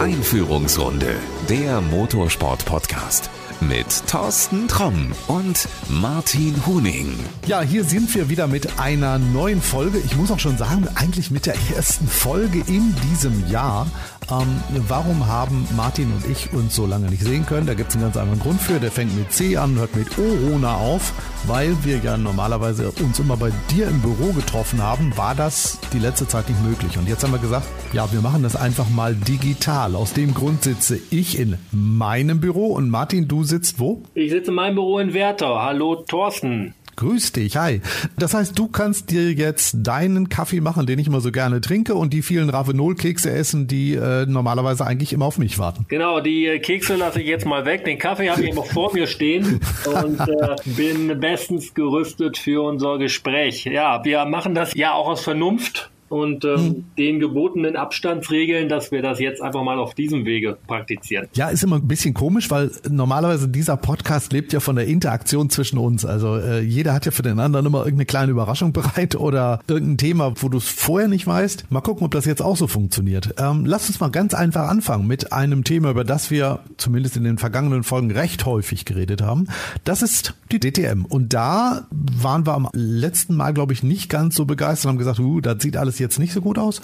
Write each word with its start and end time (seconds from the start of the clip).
Einführungsrunde, 0.00 1.14
der 1.48 1.80
Motorsport-Podcast 1.80 3.30
mit 3.60 4.06
Thorsten 4.06 4.68
Tromm 4.68 5.12
und 5.26 5.68
Martin 5.88 6.54
Huning. 6.66 7.12
Ja, 7.46 7.60
hier 7.60 7.84
sind 7.84 8.14
wir 8.14 8.28
wieder 8.28 8.46
mit 8.46 8.78
einer 8.78 9.18
neuen 9.18 9.60
Folge. 9.60 9.98
Ich 9.98 10.16
muss 10.16 10.30
auch 10.30 10.38
schon 10.38 10.56
sagen, 10.56 10.88
eigentlich 10.94 11.30
mit 11.30 11.46
der 11.46 11.54
ersten 11.74 12.06
Folge 12.08 12.62
in 12.66 12.94
diesem 13.10 13.48
Jahr. 13.48 13.86
Ähm, 14.30 14.62
warum 14.88 15.26
haben 15.26 15.66
Martin 15.76 16.12
und 16.12 16.26
ich 16.30 16.52
uns 16.52 16.74
so 16.74 16.86
lange 16.86 17.08
nicht 17.08 17.22
sehen 17.22 17.44
können? 17.44 17.66
Da 17.66 17.74
gibt 17.74 17.90
es 17.90 17.96
einen 17.96 18.04
ganz 18.04 18.16
anderen 18.16 18.40
Grund 18.40 18.60
für. 18.60 18.80
Der 18.80 18.90
fängt 18.90 19.16
mit 19.16 19.32
C 19.32 19.56
an, 19.56 19.76
hört 19.76 19.94
mit 19.94 20.08
Orona 20.18 20.76
auf. 20.76 21.12
Weil 21.46 21.74
wir 21.84 21.98
ja 21.98 22.16
normalerweise 22.18 22.90
uns 23.02 23.18
immer 23.18 23.36
bei 23.36 23.50
dir 23.70 23.88
im 23.88 24.00
Büro 24.02 24.32
getroffen 24.32 24.82
haben, 24.82 25.16
war 25.16 25.34
das 25.34 25.78
die 25.92 25.98
letzte 25.98 26.28
Zeit 26.28 26.48
nicht 26.48 26.62
möglich. 26.62 26.98
Und 26.98 27.08
jetzt 27.08 27.24
haben 27.24 27.32
wir 27.32 27.38
gesagt, 27.38 27.66
ja, 27.92 28.12
wir 28.12 28.20
machen 28.20 28.42
das 28.42 28.56
einfach 28.56 28.88
mal 28.90 29.14
digital. 29.14 29.94
Aus 29.96 30.12
dem 30.12 30.34
Grund 30.34 30.62
sitze 30.62 30.98
ich 31.10 31.38
in 31.38 31.56
meinem 31.72 32.40
Büro 32.40 32.66
und 32.74 32.90
Martin, 32.90 33.26
du 33.26 33.42
sitzt 33.42 33.80
wo? 33.80 34.02
Ich 34.14 34.30
sitze 34.30 34.50
in 34.50 34.54
meinem 34.54 34.74
Büro 34.74 34.98
in 34.98 35.14
Werther. 35.14 35.62
Hallo 35.62 35.96
Thorsten. 35.96 36.74
Grüß 37.00 37.32
dich, 37.32 37.56
hi. 37.56 37.80
Das 38.18 38.34
heißt, 38.34 38.58
du 38.58 38.68
kannst 38.68 39.10
dir 39.10 39.32
jetzt 39.32 39.74
deinen 39.78 40.28
Kaffee 40.28 40.60
machen, 40.60 40.84
den 40.84 40.98
ich 40.98 41.06
immer 41.06 41.22
so 41.22 41.32
gerne 41.32 41.62
trinke, 41.62 41.94
und 41.94 42.12
die 42.12 42.20
vielen 42.20 42.50
Ravenol-Kekse 42.50 43.30
essen, 43.30 43.66
die 43.66 43.94
äh, 43.94 44.26
normalerweise 44.26 44.86
eigentlich 44.86 45.14
immer 45.14 45.24
auf 45.24 45.38
mich 45.38 45.58
warten. 45.58 45.86
Genau, 45.88 46.20
die 46.20 46.44
äh, 46.44 46.58
Kekse 46.58 46.96
lasse 46.96 47.22
ich 47.22 47.26
jetzt 47.26 47.46
mal 47.46 47.64
weg. 47.64 47.86
Den 47.86 47.98
Kaffee 47.98 48.28
habe 48.28 48.44
ich 48.44 48.54
noch 48.54 48.66
vor 48.66 48.92
mir 48.92 49.06
stehen 49.06 49.62
und 49.86 50.20
äh, 50.20 50.56
bin 50.66 51.18
bestens 51.18 51.72
gerüstet 51.72 52.36
für 52.36 52.62
unser 52.68 52.98
Gespräch. 52.98 53.64
Ja, 53.64 54.04
wir 54.04 54.26
machen 54.26 54.54
das 54.54 54.74
ja 54.74 54.92
auch 54.92 55.08
aus 55.08 55.22
Vernunft 55.22 55.90
und 56.10 56.44
ähm, 56.44 56.56
hm. 56.56 56.84
den 56.98 57.20
gebotenen 57.20 57.76
Abstandsregeln, 57.76 58.68
dass 58.68 58.90
wir 58.90 59.00
das 59.00 59.20
jetzt 59.20 59.40
einfach 59.40 59.62
mal 59.62 59.78
auf 59.78 59.94
diesem 59.94 60.24
Wege 60.24 60.58
praktizieren. 60.66 61.28
Ja, 61.34 61.48
ist 61.48 61.62
immer 61.62 61.76
ein 61.76 61.86
bisschen 61.86 62.14
komisch, 62.14 62.50
weil 62.50 62.72
normalerweise 62.88 63.48
dieser 63.48 63.76
Podcast 63.76 64.32
lebt 64.32 64.52
ja 64.52 64.58
von 64.58 64.74
der 64.74 64.86
Interaktion 64.86 65.50
zwischen 65.50 65.78
uns. 65.78 66.04
Also 66.04 66.36
äh, 66.36 66.60
jeder 66.60 66.92
hat 66.92 67.06
ja 67.06 67.12
für 67.12 67.22
den 67.22 67.38
anderen 67.38 67.64
immer 67.64 67.78
irgendeine 67.78 68.06
kleine 68.06 68.32
Überraschung 68.32 68.72
bereit 68.80 69.14
oder 69.14 69.60
irgendein 69.68 69.98
Thema, 69.98 70.34
wo 70.36 70.48
du 70.48 70.58
es 70.58 70.68
vorher 70.68 71.08
nicht 71.08 71.28
weißt. 71.28 71.70
Mal 71.70 71.80
gucken, 71.80 72.04
ob 72.04 72.10
das 72.10 72.24
jetzt 72.24 72.42
auch 72.42 72.56
so 72.56 72.66
funktioniert. 72.66 73.34
Ähm, 73.38 73.64
lass 73.64 73.88
uns 73.88 74.00
mal 74.00 74.10
ganz 74.10 74.34
einfach 74.34 74.68
anfangen 74.68 75.06
mit 75.06 75.32
einem 75.32 75.62
Thema, 75.62 75.90
über 75.90 76.02
das 76.02 76.32
wir 76.32 76.60
zumindest 76.76 77.16
in 77.16 77.24
den 77.24 77.38
vergangenen 77.38 77.84
Folgen 77.84 78.10
recht 78.10 78.46
häufig 78.46 78.84
geredet 78.84 79.22
haben. 79.22 79.46
Das 79.84 80.02
ist 80.02 80.34
die 80.50 80.58
DTM. 80.58 81.04
Und 81.04 81.32
da 81.32 81.86
waren 81.90 82.46
wir 82.46 82.54
am 82.54 82.68
letzten 82.72 83.36
Mal, 83.36 83.54
glaube 83.54 83.72
ich, 83.72 83.84
nicht 83.84 84.08
ganz 84.08 84.34
so 84.34 84.44
begeistert 84.44 84.86
und 84.86 84.90
haben 84.90 84.98
gesagt, 84.98 85.20
uh, 85.20 85.40
das 85.40 85.62
sieht 85.62 85.76
alles 85.76 85.99
jetzt 86.00 86.18
nicht 86.18 86.32
so 86.32 86.40
gut 86.40 86.58
aus. 86.58 86.82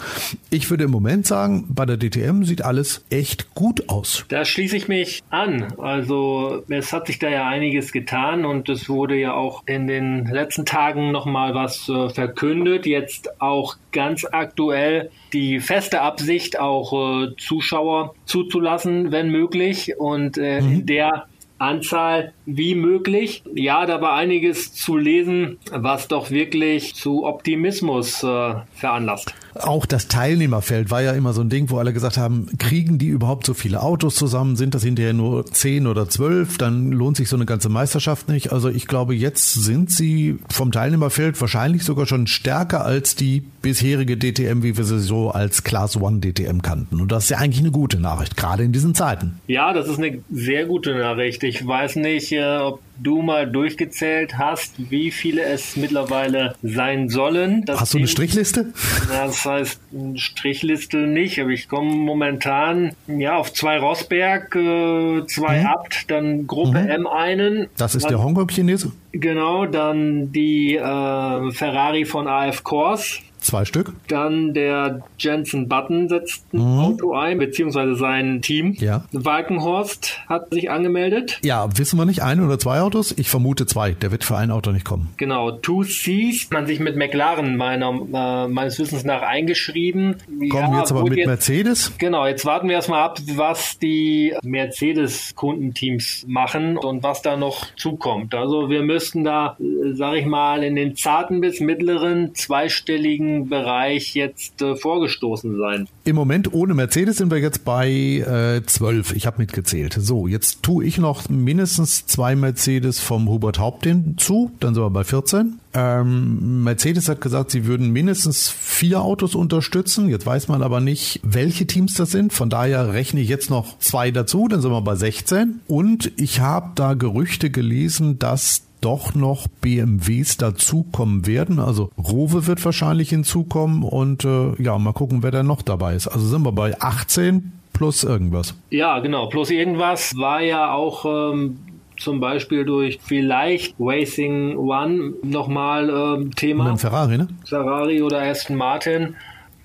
Ich 0.49 0.69
würde 0.69 0.85
im 0.85 0.91
Moment 0.91 1.27
sagen, 1.27 1.65
bei 1.69 1.85
der 1.85 1.97
DTM 1.97 2.43
sieht 2.43 2.61
alles 2.61 3.03
echt 3.09 3.53
gut 3.53 3.89
aus. 3.89 4.25
Da 4.29 4.45
schließe 4.45 4.77
ich 4.77 4.87
mich 4.87 5.23
an. 5.29 5.73
Also 5.77 6.63
es 6.69 6.93
hat 6.93 7.07
sich 7.07 7.19
da 7.19 7.29
ja 7.29 7.47
einiges 7.47 7.91
getan 7.91 8.45
und 8.45 8.69
es 8.69 8.87
wurde 8.87 9.15
ja 9.15 9.33
auch 9.33 9.63
in 9.65 9.87
den 9.87 10.25
letzten 10.25 10.65
Tagen 10.65 11.11
nochmal 11.11 11.53
was 11.53 11.89
äh, 11.89 12.09
verkündet. 12.09 12.85
Jetzt 12.85 13.41
auch 13.41 13.75
ganz 13.91 14.25
aktuell 14.31 15.09
die 15.33 15.59
feste 15.59 16.01
Absicht, 16.01 16.59
auch 16.59 16.93
äh, 16.93 17.35
Zuschauer 17.37 18.15
zuzulassen, 18.25 19.11
wenn 19.11 19.29
möglich. 19.29 19.97
Und 19.97 20.37
äh, 20.37 20.61
mhm. 20.61 20.71
in 20.71 20.85
der 20.85 21.27
Anzahl 21.57 22.33
wie 22.47 22.75
möglich. 22.75 23.43
Ja, 23.53 23.85
da 23.85 24.01
war 24.01 24.13
einiges 24.15 24.73
zu 24.73 24.97
lesen, 24.97 25.57
was 25.69 26.07
doch 26.07 26.31
wirklich 26.31 26.95
zu 26.95 27.25
Optimismus 27.25 28.23
äh, 28.23 28.55
veranlasst. 28.73 29.35
Auch 29.55 29.85
das 29.85 30.07
Teilnehmerfeld 30.07 30.91
war 30.91 31.01
ja 31.01 31.13
immer 31.13 31.33
so 31.33 31.41
ein 31.41 31.49
Ding, 31.49 31.69
wo 31.69 31.77
alle 31.77 31.91
gesagt 31.91 32.17
haben, 32.17 32.47
kriegen 32.57 32.97
die 32.99 33.07
überhaupt 33.07 33.45
so 33.45 33.53
viele 33.53 33.81
Autos 33.81 34.15
zusammen? 34.15 34.55
Sind 34.55 34.75
das 34.75 34.83
hinterher 34.83 35.13
nur 35.13 35.45
zehn 35.45 35.87
oder 35.87 36.07
zwölf? 36.09 36.57
Dann 36.57 36.91
lohnt 36.91 37.17
sich 37.17 37.27
so 37.27 37.35
eine 37.35 37.45
ganze 37.45 37.69
Meisterschaft 37.69 38.29
nicht. 38.29 38.53
Also 38.53 38.69
ich 38.69 38.87
glaube, 38.87 39.15
jetzt 39.15 39.53
sind 39.53 39.91
sie 39.91 40.37
vom 40.49 40.71
Teilnehmerfeld 40.71 41.39
wahrscheinlich 41.41 41.83
sogar 41.83 42.05
schon 42.05 42.27
stärker 42.27 42.85
als 42.85 43.15
die 43.15 43.41
bisherige 43.61 44.17
DTM, 44.17 44.63
wie 44.63 44.77
wir 44.77 44.83
sie 44.83 44.99
so 44.99 45.31
als 45.31 45.63
Class 45.63 45.97
One 45.99 46.21
DTM 46.21 46.61
kannten. 46.61 47.01
Und 47.01 47.11
das 47.11 47.25
ist 47.25 47.29
ja 47.31 47.37
eigentlich 47.39 47.59
eine 47.59 47.71
gute 47.71 47.99
Nachricht, 47.99 48.37
gerade 48.37 48.63
in 48.63 48.71
diesen 48.71 48.95
Zeiten. 48.95 49.39
Ja, 49.47 49.73
das 49.73 49.87
ist 49.87 49.97
eine 49.97 50.19
sehr 50.31 50.65
gute 50.65 50.95
Nachricht. 50.95 51.43
Ich 51.43 51.65
weiß 51.65 51.97
nicht, 51.97 52.36
äh, 52.37 52.57
ob 52.57 52.79
du 52.99 53.21
mal 53.21 53.49
durchgezählt 53.49 54.37
hast, 54.37 54.73
wie 54.77 55.11
viele 55.11 55.43
es 55.43 55.75
mittlerweile 55.75 56.55
sein 56.63 57.09
sollen. 57.09 57.63
Das 57.65 57.79
hast 57.79 57.93
du 57.93 57.99
eine 57.99 58.07
Strichliste? 58.07 58.73
Das 59.09 59.45
heißt 59.45 59.81
Strichliste 60.15 60.97
nicht, 60.97 61.39
aber 61.39 61.51
ich 61.51 61.67
komme 61.67 61.91
momentan 61.91 62.93
ja 63.07 63.37
auf 63.37 63.53
zwei 63.53 63.77
Rossberg, 63.77 64.55
äh, 64.55 65.25
zwei 65.27 65.61
mhm. 65.61 65.67
Abt, 65.67 66.11
dann 66.11 66.47
Gruppe 66.47 66.81
mhm. 66.81 66.89
M 66.89 67.07
einen. 67.07 67.67
Das 67.77 67.95
ist 67.95 68.03
dann, 68.03 68.11
der 68.11 68.23
Hongkong-Chinese? 68.23 68.91
Genau, 69.11 69.65
dann 69.65 70.31
die 70.31 70.75
äh, 70.75 71.51
Ferrari 71.51 72.05
von 72.05 72.27
AF 72.27 72.63
Kors. 72.63 73.19
Zwei 73.47 73.63
Stück. 73.63 73.93
Dann 74.09 74.53
der 74.53 75.03
Jensen 75.17 75.69
Button 75.69 76.09
setzt 76.09 76.53
ein 76.53 76.59
mhm. 76.59 76.79
Auto 76.79 77.13
ein, 77.13 77.37
beziehungsweise 77.37 77.95
sein 77.95 78.41
Team. 78.41 78.73
Ja. 78.77 79.05
Walkenhorst 79.13 80.19
hat 80.27 80.49
sich 80.51 80.69
angemeldet. 80.69 81.39
Ja, 81.43 81.69
wissen 81.77 81.97
wir 81.97 82.03
nicht, 82.03 82.21
ein 82.21 82.43
oder 82.43 82.59
zwei 82.59 82.81
Autos? 82.81 83.13
Ich 83.17 83.29
vermute 83.29 83.65
zwei. 83.65 83.91
Der 83.91 84.11
wird 84.11 84.25
für 84.25 84.35
ein 84.35 84.51
Auto 84.51 84.71
nicht 84.71 84.83
kommen. 84.83 85.13
Genau. 85.15 85.51
Two 85.51 85.83
Cs, 85.83 86.49
man 86.51 86.67
sich 86.67 86.81
mit 86.81 86.97
McLaren 86.97 87.55
meiner, 87.55 87.87
äh, 87.87 88.49
meines 88.49 88.79
Wissens 88.79 89.05
nach 89.05 89.21
eingeschrieben. 89.21 90.17
Kommen 90.49 90.73
ja, 90.73 90.79
jetzt 90.79 90.91
aber 90.91 91.05
mit 91.05 91.19
jetzt, 91.19 91.27
Mercedes? 91.27 91.93
Genau, 91.99 92.27
jetzt 92.27 92.45
warten 92.45 92.67
wir 92.67 92.75
erstmal 92.75 93.01
ab, 93.01 93.19
was 93.35 93.79
die 93.79 94.33
Mercedes-Kundenteams 94.43 96.25
machen 96.27 96.75
und 96.75 97.01
was 97.01 97.21
da 97.21 97.37
noch 97.37 97.65
zukommt. 97.77 98.35
Also 98.35 98.69
wir 98.69 98.81
müssten 98.83 99.23
da, 99.23 99.55
äh, 99.57 99.93
sag 99.93 100.15
ich 100.15 100.25
mal, 100.25 100.63
in 100.63 100.75
den 100.75 100.97
zarten 100.97 101.39
bis 101.39 101.61
mittleren 101.61 102.35
zweistelligen 102.35 103.36
Bereich 103.45 104.15
jetzt 104.15 104.61
äh, 104.61 104.75
vorgestoßen 104.75 105.57
sein? 105.57 105.87
Im 106.03 106.15
Moment 106.15 106.53
ohne 106.53 106.73
Mercedes 106.73 107.17
sind 107.17 107.31
wir 107.31 107.39
jetzt 107.39 107.63
bei 107.63 107.89
äh, 107.89 108.65
12. 108.65 109.13
Ich 109.13 109.27
habe 109.27 109.37
mitgezählt. 109.39 109.93
So, 109.99 110.27
jetzt 110.27 110.63
tue 110.63 110.85
ich 110.85 110.97
noch 110.97 111.29
mindestens 111.29 112.05
zwei 112.05 112.35
Mercedes 112.35 112.99
vom 112.99 113.29
Hubert 113.29 113.59
Haupt 113.59 113.85
hinzu. 113.85 114.51
Dann 114.59 114.73
sind 114.73 114.83
wir 114.83 114.89
bei 114.89 115.03
14. 115.03 115.59
Ähm, 115.73 116.63
Mercedes 116.63 117.07
hat 117.07 117.21
gesagt, 117.21 117.51
sie 117.51 117.65
würden 117.65 117.91
mindestens 117.91 118.49
vier 118.49 119.01
Autos 119.01 119.35
unterstützen. 119.35 120.09
Jetzt 120.09 120.25
weiß 120.25 120.47
man 120.47 120.63
aber 120.63 120.79
nicht, 120.79 121.19
welche 121.23 121.67
Teams 121.67 121.93
das 121.93 122.11
sind. 122.11 122.33
Von 122.33 122.49
daher 122.49 122.93
rechne 122.93 123.21
ich 123.21 123.29
jetzt 123.29 123.49
noch 123.49 123.77
zwei 123.79 124.11
dazu. 124.11 124.47
Dann 124.47 124.61
sind 124.61 124.71
wir 124.71 124.81
bei 124.81 124.95
16. 124.95 125.61
Und 125.67 126.11
ich 126.17 126.39
habe 126.39 126.71
da 126.75 126.95
Gerüchte 126.95 127.51
gelesen, 127.51 128.17
dass 128.17 128.66
doch 128.87 129.15
noch 129.15 129.49
BMWs 129.59 130.37
dazukommen 130.37 131.27
werden. 131.27 131.59
Also 131.59 131.89
Rowe 131.97 132.47
wird 132.47 132.63
wahrscheinlich 132.63 133.09
hinzukommen 133.09 133.83
und 133.83 134.23
äh, 134.23 134.53
ja, 134.63 134.77
mal 134.77 134.93
gucken, 134.93 135.23
wer 135.23 135.31
da 135.31 135.43
noch 135.43 135.61
dabei 135.61 135.93
ist. 135.93 136.07
Also 136.07 136.25
sind 136.25 136.43
wir 136.43 136.53
bei 136.53 136.79
18 136.79 137.51
plus 137.73 138.05
irgendwas. 138.05 138.55
Ja, 138.69 138.99
genau. 138.99 139.27
Plus 139.27 139.49
irgendwas 139.49 140.15
war 140.15 140.41
ja 140.41 140.71
auch 140.71 141.03
ähm, 141.03 141.59
zum 141.97 142.21
Beispiel 142.21 142.63
durch 142.63 142.97
vielleicht 143.03 143.75
Racing 143.77 144.55
One 144.55 145.15
nochmal 145.21 145.89
ähm, 145.89 146.33
Thema. 146.33 146.71
Und 146.71 146.77
Ferrari, 146.77 147.17
ne? 147.17 147.27
Ferrari 147.45 148.01
oder 148.01 148.21
Aston 148.21 148.55
Martin. 148.55 149.15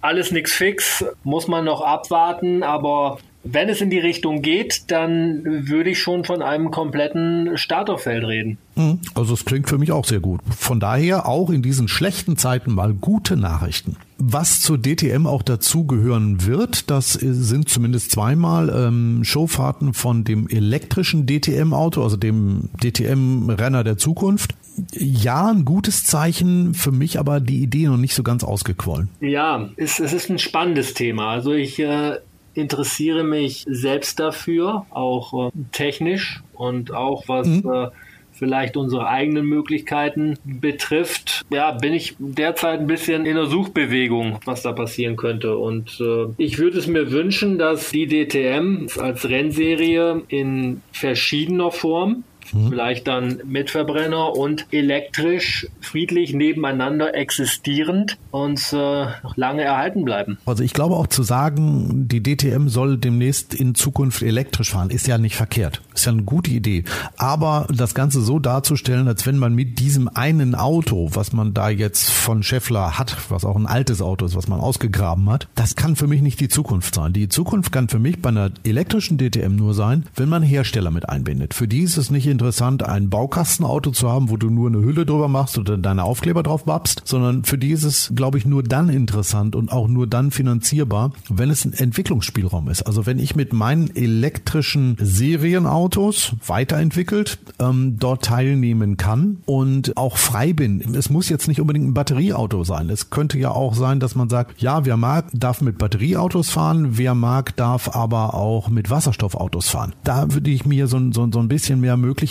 Alles 0.00 0.32
nichts 0.32 0.52
fix, 0.52 1.04
muss 1.22 1.46
man 1.46 1.64
noch 1.64 1.80
abwarten, 1.80 2.64
aber 2.64 3.18
wenn 3.44 3.68
es 3.68 3.80
in 3.80 3.90
die 3.90 3.98
Richtung 3.98 4.40
geht, 4.42 4.90
dann 4.90 5.68
würde 5.68 5.90
ich 5.90 6.00
schon 6.00 6.24
von 6.24 6.42
einem 6.42 6.70
kompletten 6.70 7.56
Starterfeld 7.56 8.24
reden. 8.24 8.58
Mhm. 8.76 9.00
Also 9.14 9.34
es 9.34 9.44
klingt 9.44 9.68
für 9.68 9.78
mich 9.78 9.90
auch 9.92 10.04
sehr 10.04 10.20
gut. 10.20 10.40
Von 10.56 10.80
daher 10.80 11.26
auch 11.28 11.50
in 11.50 11.62
diesen 11.62 11.88
schlechten 11.88 12.36
Zeiten 12.36 12.72
mal 12.72 12.92
gute 12.92 13.36
Nachrichten. 13.36 13.96
Was 14.18 14.60
zur 14.60 14.78
DTM 14.80 15.26
auch 15.26 15.42
dazugehören 15.42 16.46
wird, 16.46 16.90
das 16.90 17.14
sind 17.14 17.68
zumindest 17.68 18.12
zweimal 18.12 18.68
ähm, 18.70 19.24
Showfahrten 19.24 19.94
von 19.94 20.22
dem 20.22 20.48
elektrischen 20.48 21.26
DTM-Auto, 21.26 22.02
also 22.02 22.16
dem 22.16 22.68
DTM-Renner 22.80 23.82
der 23.82 23.98
Zukunft. 23.98 24.54
Ja, 24.92 25.50
ein 25.50 25.64
gutes 25.64 26.04
Zeichen, 26.04 26.74
für 26.74 26.92
mich 26.92 27.18
aber 27.18 27.40
die 27.40 27.62
Idee 27.62 27.88
noch 27.88 27.96
nicht 27.96 28.14
so 28.14 28.22
ganz 28.22 28.44
ausgequollen. 28.44 29.08
Ja, 29.20 29.68
es, 29.76 29.98
es 29.98 30.12
ist 30.12 30.30
ein 30.30 30.38
spannendes 30.38 30.94
Thema. 30.94 31.30
Also 31.30 31.52
ich 31.52 31.80
äh, 31.80 32.18
interessiere 32.54 33.24
mich 33.24 33.64
selbst 33.68 34.20
dafür, 34.20 34.86
auch 34.90 35.48
äh, 35.48 35.50
technisch 35.72 36.42
und 36.54 36.92
auch 36.92 37.24
was 37.28 37.46
mhm. 37.46 37.70
äh, 37.70 37.88
vielleicht 38.32 38.76
unsere 38.76 39.06
eigenen 39.06 39.46
Möglichkeiten 39.46 40.36
betrifft, 40.44 41.42
ja, 41.50 41.70
bin 41.70 41.92
ich 41.92 42.16
derzeit 42.18 42.80
ein 42.80 42.86
bisschen 42.86 43.24
in 43.24 43.36
der 43.36 43.46
Suchbewegung, 43.46 44.40
was 44.44 44.62
da 44.62 44.72
passieren 44.72 45.16
könnte. 45.16 45.56
Und 45.56 46.00
äh, 46.00 46.26
ich 46.38 46.58
würde 46.58 46.78
es 46.78 46.88
mir 46.88 47.12
wünschen, 47.12 47.58
dass 47.58 47.90
die 47.90 48.08
DTM 48.08 48.88
als 48.98 49.28
Rennserie 49.28 50.22
in 50.28 50.82
verschiedener 50.90 51.70
Form 51.70 52.24
hm. 52.50 52.68
vielleicht 52.70 53.06
dann 53.06 53.40
mit 53.44 53.70
Verbrenner 53.70 54.36
und 54.36 54.66
elektrisch 54.70 55.66
friedlich 55.80 56.32
nebeneinander 56.32 57.14
existierend 57.14 58.18
uns 58.30 58.72
äh, 58.72 59.06
lange 59.36 59.62
erhalten 59.62 60.04
bleiben. 60.04 60.38
Also 60.46 60.62
ich 60.62 60.72
glaube 60.72 60.96
auch 60.96 61.06
zu 61.06 61.22
sagen, 61.22 62.08
die 62.08 62.22
DTM 62.22 62.68
soll 62.68 62.98
demnächst 62.98 63.54
in 63.54 63.74
Zukunft 63.74 64.22
elektrisch 64.22 64.70
fahren, 64.70 64.90
ist 64.90 65.06
ja 65.06 65.18
nicht 65.18 65.36
verkehrt. 65.36 65.82
Ist 65.94 66.06
ja 66.06 66.12
eine 66.12 66.22
gute 66.22 66.50
Idee. 66.50 66.84
Aber 67.16 67.66
das 67.72 67.94
Ganze 67.94 68.22
so 68.22 68.38
darzustellen, 68.38 69.08
als 69.08 69.26
wenn 69.26 69.38
man 69.38 69.54
mit 69.54 69.78
diesem 69.78 70.08
einen 70.08 70.54
Auto, 70.54 71.10
was 71.12 71.32
man 71.32 71.54
da 71.54 71.68
jetzt 71.68 72.10
von 72.10 72.42
Scheffler 72.42 72.98
hat, 72.98 73.16
was 73.28 73.44
auch 73.44 73.56
ein 73.56 73.66
altes 73.66 74.00
Auto 74.00 74.24
ist, 74.24 74.36
was 74.36 74.48
man 74.48 74.60
ausgegraben 74.60 75.28
hat, 75.30 75.48
das 75.54 75.76
kann 75.76 75.96
für 75.96 76.06
mich 76.06 76.22
nicht 76.22 76.40
die 76.40 76.48
Zukunft 76.48 76.94
sein. 76.94 77.12
Die 77.12 77.28
Zukunft 77.28 77.72
kann 77.72 77.88
für 77.88 77.98
mich 77.98 78.20
bei 78.20 78.30
einer 78.30 78.50
elektrischen 78.64 79.18
DTM 79.18 79.56
nur 79.56 79.74
sein, 79.74 80.04
wenn 80.16 80.28
man 80.28 80.42
Hersteller 80.42 80.90
mit 80.90 81.08
einbindet. 81.08 81.54
Für 81.54 81.68
die 81.68 81.80
ist 81.80 81.96
es 81.96 82.10
nicht 82.10 82.26
interessant, 82.32 82.82
ein 82.82 83.08
Baukastenauto 83.08 83.92
zu 83.92 84.10
haben, 84.10 84.30
wo 84.30 84.36
du 84.36 84.50
nur 84.50 84.68
eine 84.68 84.78
Hülle 84.78 85.06
drüber 85.06 85.28
machst 85.28 85.56
oder 85.58 85.78
deine 85.78 86.02
Aufkleber 86.02 86.42
drauf 86.42 86.64
babst, 86.64 87.02
sondern 87.04 87.44
für 87.44 87.58
die 87.58 87.70
ist 87.70 87.84
es, 87.84 88.12
glaube 88.16 88.38
ich, 88.38 88.46
nur 88.46 88.64
dann 88.64 88.88
interessant 88.88 89.54
und 89.54 89.70
auch 89.70 89.86
nur 89.86 90.08
dann 90.08 90.32
finanzierbar, 90.32 91.12
wenn 91.28 91.50
es 91.50 91.64
ein 91.64 91.72
Entwicklungsspielraum 91.72 92.68
ist. 92.68 92.82
Also 92.82 93.06
wenn 93.06 93.18
ich 93.18 93.36
mit 93.36 93.52
meinen 93.52 93.94
elektrischen 93.94 94.96
Serienautos 94.98 96.34
weiterentwickelt 96.46 97.38
ähm, 97.60 97.98
dort 97.98 98.24
teilnehmen 98.24 98.96
kann 98.96 99.38
und 99.46 99.96
auch 99.96 100.16
frei 100.16 100.52
bin. 100.52 100.94
Es 100.94 101.10
muss 101.10 101.28
jetzt 101.28 101.48
nicht 101.48 101.60
unbedingt 101.60 101.86
ein 101.88 101.94
Batterieauto 101.94 102.64
sein. 102.64 102.90
Es 102.90 103.10
könnte 103.10 103.38
ja 103.38 103.50
auch 103.50 103.74
sein, 103.74 104.00
dass 104.00 104.14
man 104.14 104.28
sagt, 104.28 104.60
ja, 104.62 104.84
wer 104.84 104.96
mag, 104.96 105.26
darf 105.32 105.60
mit 105.60 105.78
Batterieautos 105.78 106.50
fahren, 106.50 106.96
wer 106.96 107.14
mag, 107.14 107.54
darf 107.56 107.94
aber 107.94 108.34
auch 108.34 108.68
mit 108.68 108.90
Wasserstoffautos 108.90 109.68
fahren. 109.68 109.94
Da 110.02 110.32
würde 110.32 110.50
ich 110.50 110.64
mir 110.64 110.86
so, 110.86 110.98
so, 111.12 111.28
so 111.30 111.38
ein 111.38 111.48
bisschen 111.48 111.80
mehr 111.80 111.96
Möglichkeiten 111.96 112.21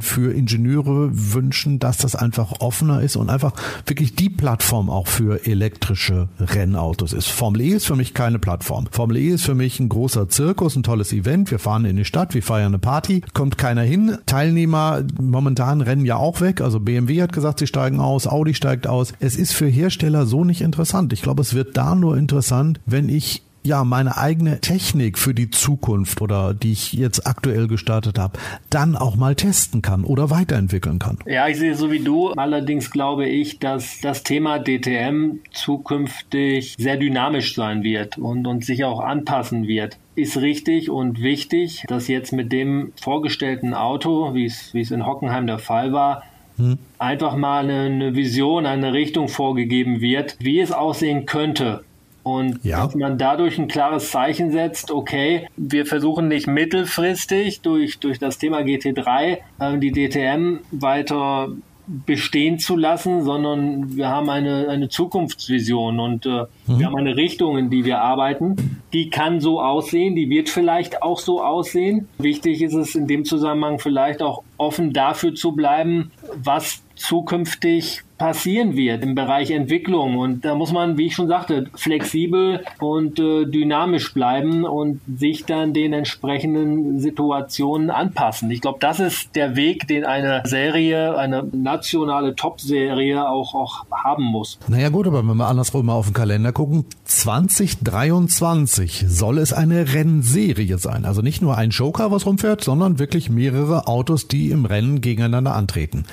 für 0.00 0.34
Ingenieure 0.34 1.10
wünschen, 1.12 1.78
dass 1.78 1.96
das 1.96 2.14
einfach 2.14 2.60
offener 2.60 3.00
ist 3.00 3.16
und 3.16 3.30
einfach 3.30 3.52
wirklich 3.86 4.14
die 4.14 4.30
Plattform 4.30 4.90
auch 4.90 5.06
für 5.06 5.46
elektrische 5.46 6.28
Rennautos 6.38 7.12
ist. 7.12 7.28
Formel 7.28 7.60
E 7.62 7.68
ist 7.68 7.86
für 7.86 7.96
mich 7.96 8.14
keine 8.14 8.38
Plattform. 8.38 8.86
Formel 8.90 9.16
E 9.16 9.28
ist 9.28 9.44
für 9.44 9.54
mich 9.54 9.80
ein 9.80 9.88
großer 9.88 10.28
Zirkus, 10.28 10.76
ein 10.76 10.82
tolles 10.82 11.12
Event. 11.12 11.50
Wir 11.50 11.58
fahren 11.58 11.84
in 11.84 11.96
die 11.96 12.04
Stadt, 12.04 12.34
wir 12.34 12.42
feiern 12.42 12.68
eine 12.68 12.78
Party, 12.78 13.22
kommt 13.34 13.58
keiner 13.58 13.82
hin. 13.82 14.18
Teilnehmer 14.26 15.02
momentan 15.20 15.80
rennen 15.80 16.04
ja 16.04 16.16
auch 16.16 16.40
weg. 16.40 16.60
Also 16.60 16.80
BMW 16.80 17.22
hat 17.22 17.32
gesagt, 17.32 17.58
sie 17.58 17.66
steigen 17.66 18.00
aus, 18.00 18.26
Audi 18.26 18.54
steigt 18.54 18.86
aus. 18.86 19.12
Es 19.20 19.36
ist 19.36 19.52
für 19.52 19.66
Hersteller 19.66 20.26
so 20.26 20.44
nicht 20.44 20.60
interessant. 20.60 21.12
Ich 21.12 21.22
glaube, 21.22 21.42
es 21.42 21.54
wird 21.54 21.76
da 21.76 21.94
nur 21.94 22.16
interessant, 22.16 22.80
wenn 22.86 23.08
ich 23.08 23.42
ja, 23.62 23.84
meine 23.84 24.16
eigene 24.16 24.60
Technik 24.60 25.18
für 25.18 25.34
die 25.34 25.50
Zukunft 25.50 26.20
oder 26.20 26.54
die 26.54 26.72
ich 26.72 26.92
jetzt 26.92 27.26
aktuell 27.26 27.68
gestartet 27.68 28.18
habe, 28.18 28.38
dann 28.70 28.96
auch 28.96 29.16
mal 29.16 29.34
testen 29.34 29.82
kann 29.82 30.04
oder 30.04 30.30
weiterentwickeln 30.30 30.98
kann. 30.98 31.18
Ja, 31.26 31.48
ich 31.48 31.58
sehe 31.58 31.74
so 31.74 31.90
wie 31.90 32.00
du. 32.00 32.30
Allerdings 32.30 32.90
glaube 32.90 33.26
ich, 33.26 33.58
dass 33.58 34.00
das 34.00 34.22
Thema 34.22 34.58
DTM 34.58 35.40
zukünftig 35.52 36.74
sehr 36.78 36.96
dynamisch 36.96 37.54
sein 37.54 37.82
wird 37.82 38.18
und, 38.18 38.46
und 38.46 38.64
sich 38.64 38.84
auch 38.84 39.00
anpassen 39.00 39.66
wird 39.66 39.98
ist 40.18 40.36
richtig 40.38 40.90
und 40.90 41.22
wichtig, 41.22 41.84
dass 41.86 42.08
jetzt 42.08 42.32
mit 42.32 42.50
dem 42.50 42.92
vorgestellten 43.00 43.72
Auto, 43.72 44.34
wie 44.34 44.46
es, 44.46 44.74
wie 44.74 44.80
es 44.80 44.90
in 44.90 45.06
Hockenheim 45.06 45.46
der 45.46 45.60
Fall 45.60 45.92
war, 45.92 46.24
hm. 46.56 46.78
einfach 46.98 47.36
mal 47.36 47.62
eine, 47.62 47.82
eine 47.82 48.16
Vision, 48.16 48.66
eine 48.66 48.92
Richtung 48.92 49.28
vorgegeben 49.28 50.00
wird, 50.00 50.36
wie 50.40 50.58
es 50.58 50.72
aussehen 50.72 51.24
könnte. 51.24 51.84
Und 52.28 52.62
ja. 52.62 52.84
dass 52.84 52.94
man 52.94 53.16
dadurch 53.16 53.58
ein 53.58 53.68
klares 53.68 54.10
Zeichen 54.10 54.50
setzt, 54.50 54.90
okay, 54.90 55.48
wir 55.56 55.86
versuchen 55.86 56.28
nicht 56.28 56.46
mittelfristig 56.46 57.62
durch, 57.62 58.00
durch 58.00 58.18
das 58.18 58.36
Thema 58.36 58.58
GT3 58.58 59.38
äh, 59.58 59.78
die 59.78 59.92
DTM 59.92 60.58
weiter 60.70 61.48
bestehen 61.86 62.58
zu 62.58 62.76
lassen, 62.76 63.24
sondern 63.24 63.96
wir 63.96 64.08
haben 64.08 64.28
eine, 64.28 64.68
eine 64.68 64.90
Zukunftsvision 64.90 66.00
und 66.00 66.26
äh, 66.26 66.44
mhm. 66.66 66.78
wir 66.78 66.86
haben 66.86 66.98
eine 66.98 67.16
Richtung, 67.16 67.56
in 67.56 67.70
die 67.70 67.86
wir 67.86 68.02
arbeiten. 68.02 68.82
Die 68.92 69.08
kann 69.08 69.40
so 69.40 69.62
aussehen, 69.62 70.14
die 70.14 70.28
wird 70.28 70.50
vielleicht 70.50 71.02
auch 71.02 71.18
so 71.18 71.42
aussehen. 71.42 72.08
Wichtig 72.18 72.60
ist 72.60 72.74
es 72.74 72.94
in 72.94 73.06
dem 73.06 73.24
Zusammenhang 73.24 73.78
vielleicht 73.78 74.20
auch 74.20 74.42
offen 74.58 74.92
dafür 74.92 75.34
zu 75.34 75.52
bleiben, 75.52 76.10
was 76.36 76.82
zukünftig 76.98 78.02
passieren 78.18 78.76
wird 78.76 79.02
im 79.02 79.14
Bereich 79.14 79.50
Entwicklung. 79.50 80.18
Und 80.18 80.44
da 80.44 80.54
muss 80.56 80.72
man, 80.72 80.98
wie 80.98 81.06
ich 81.06 81.14
schon 81.14 81.28
sagte, 81.28 81.70
flexibel 81.74 82.64
und 82.80 83.18
äh, 83.20 83.46
dynamisch 83.46 84.12
bleiben 84.12 84.64
und 84.64 85.00
sich 85.06 85.46
dann 85.46 85.72
den 85.72 85.92
entsprechenden 85.92 86.98
Situationen 87.00 87.90
anpassen. 87.90 88.50
Ich 88.50 88.60
glaube, 88.60 88.78
das 88.80 89.00
ist 89.00 89.36
der 89.36 89.56
Weg, 89.56 89.86
den 89.86 90.04
eine 90.04 90.42
Serie, 90.44 91.16
eine 91.16 91.44
nationale 91.44 92.34
Top-Serie 92.34 93.28
auch, 93.28 93.54
auch 93.54 93.84
haben 93.92 94.24
muss. 94.24 94.58
Naja 94.66 94.88
gut, 94.88 95.06
aber 95.06 95.26
wenn 95.26 95.36
wir 95.36 95.46
andersrum 95.46 95.86
mal 95.86 95.94
auf 95.94 96.06
den 96.06 96.14
Kalender 96.14 96.52
gucken, 96.52 96.86
2023 97.04 99.04
soll 99.06 99.38
es 99.38 99.52
eine 99.52 99.94
Rennserie 99.94 100.78
sein. 100.78 101.04
Also 101.04 101.22
nicht 101.22 101.40
nur 101.40 101.56
ein 101.56 101.70
Joker, 101.70 102.10
was 102.10 102.26
rumfährt, 102.26 102.64
sondern 102.64 102.98
wirklich 102.98 103.30
mehrere 103.30 103.86
Autos, 103.86 104.26
die 104.26 104.50
im 104.50 104.64
Rennen 104.64 105.00
gegeneinander 105.00 105.54
antreten 105.54 106.04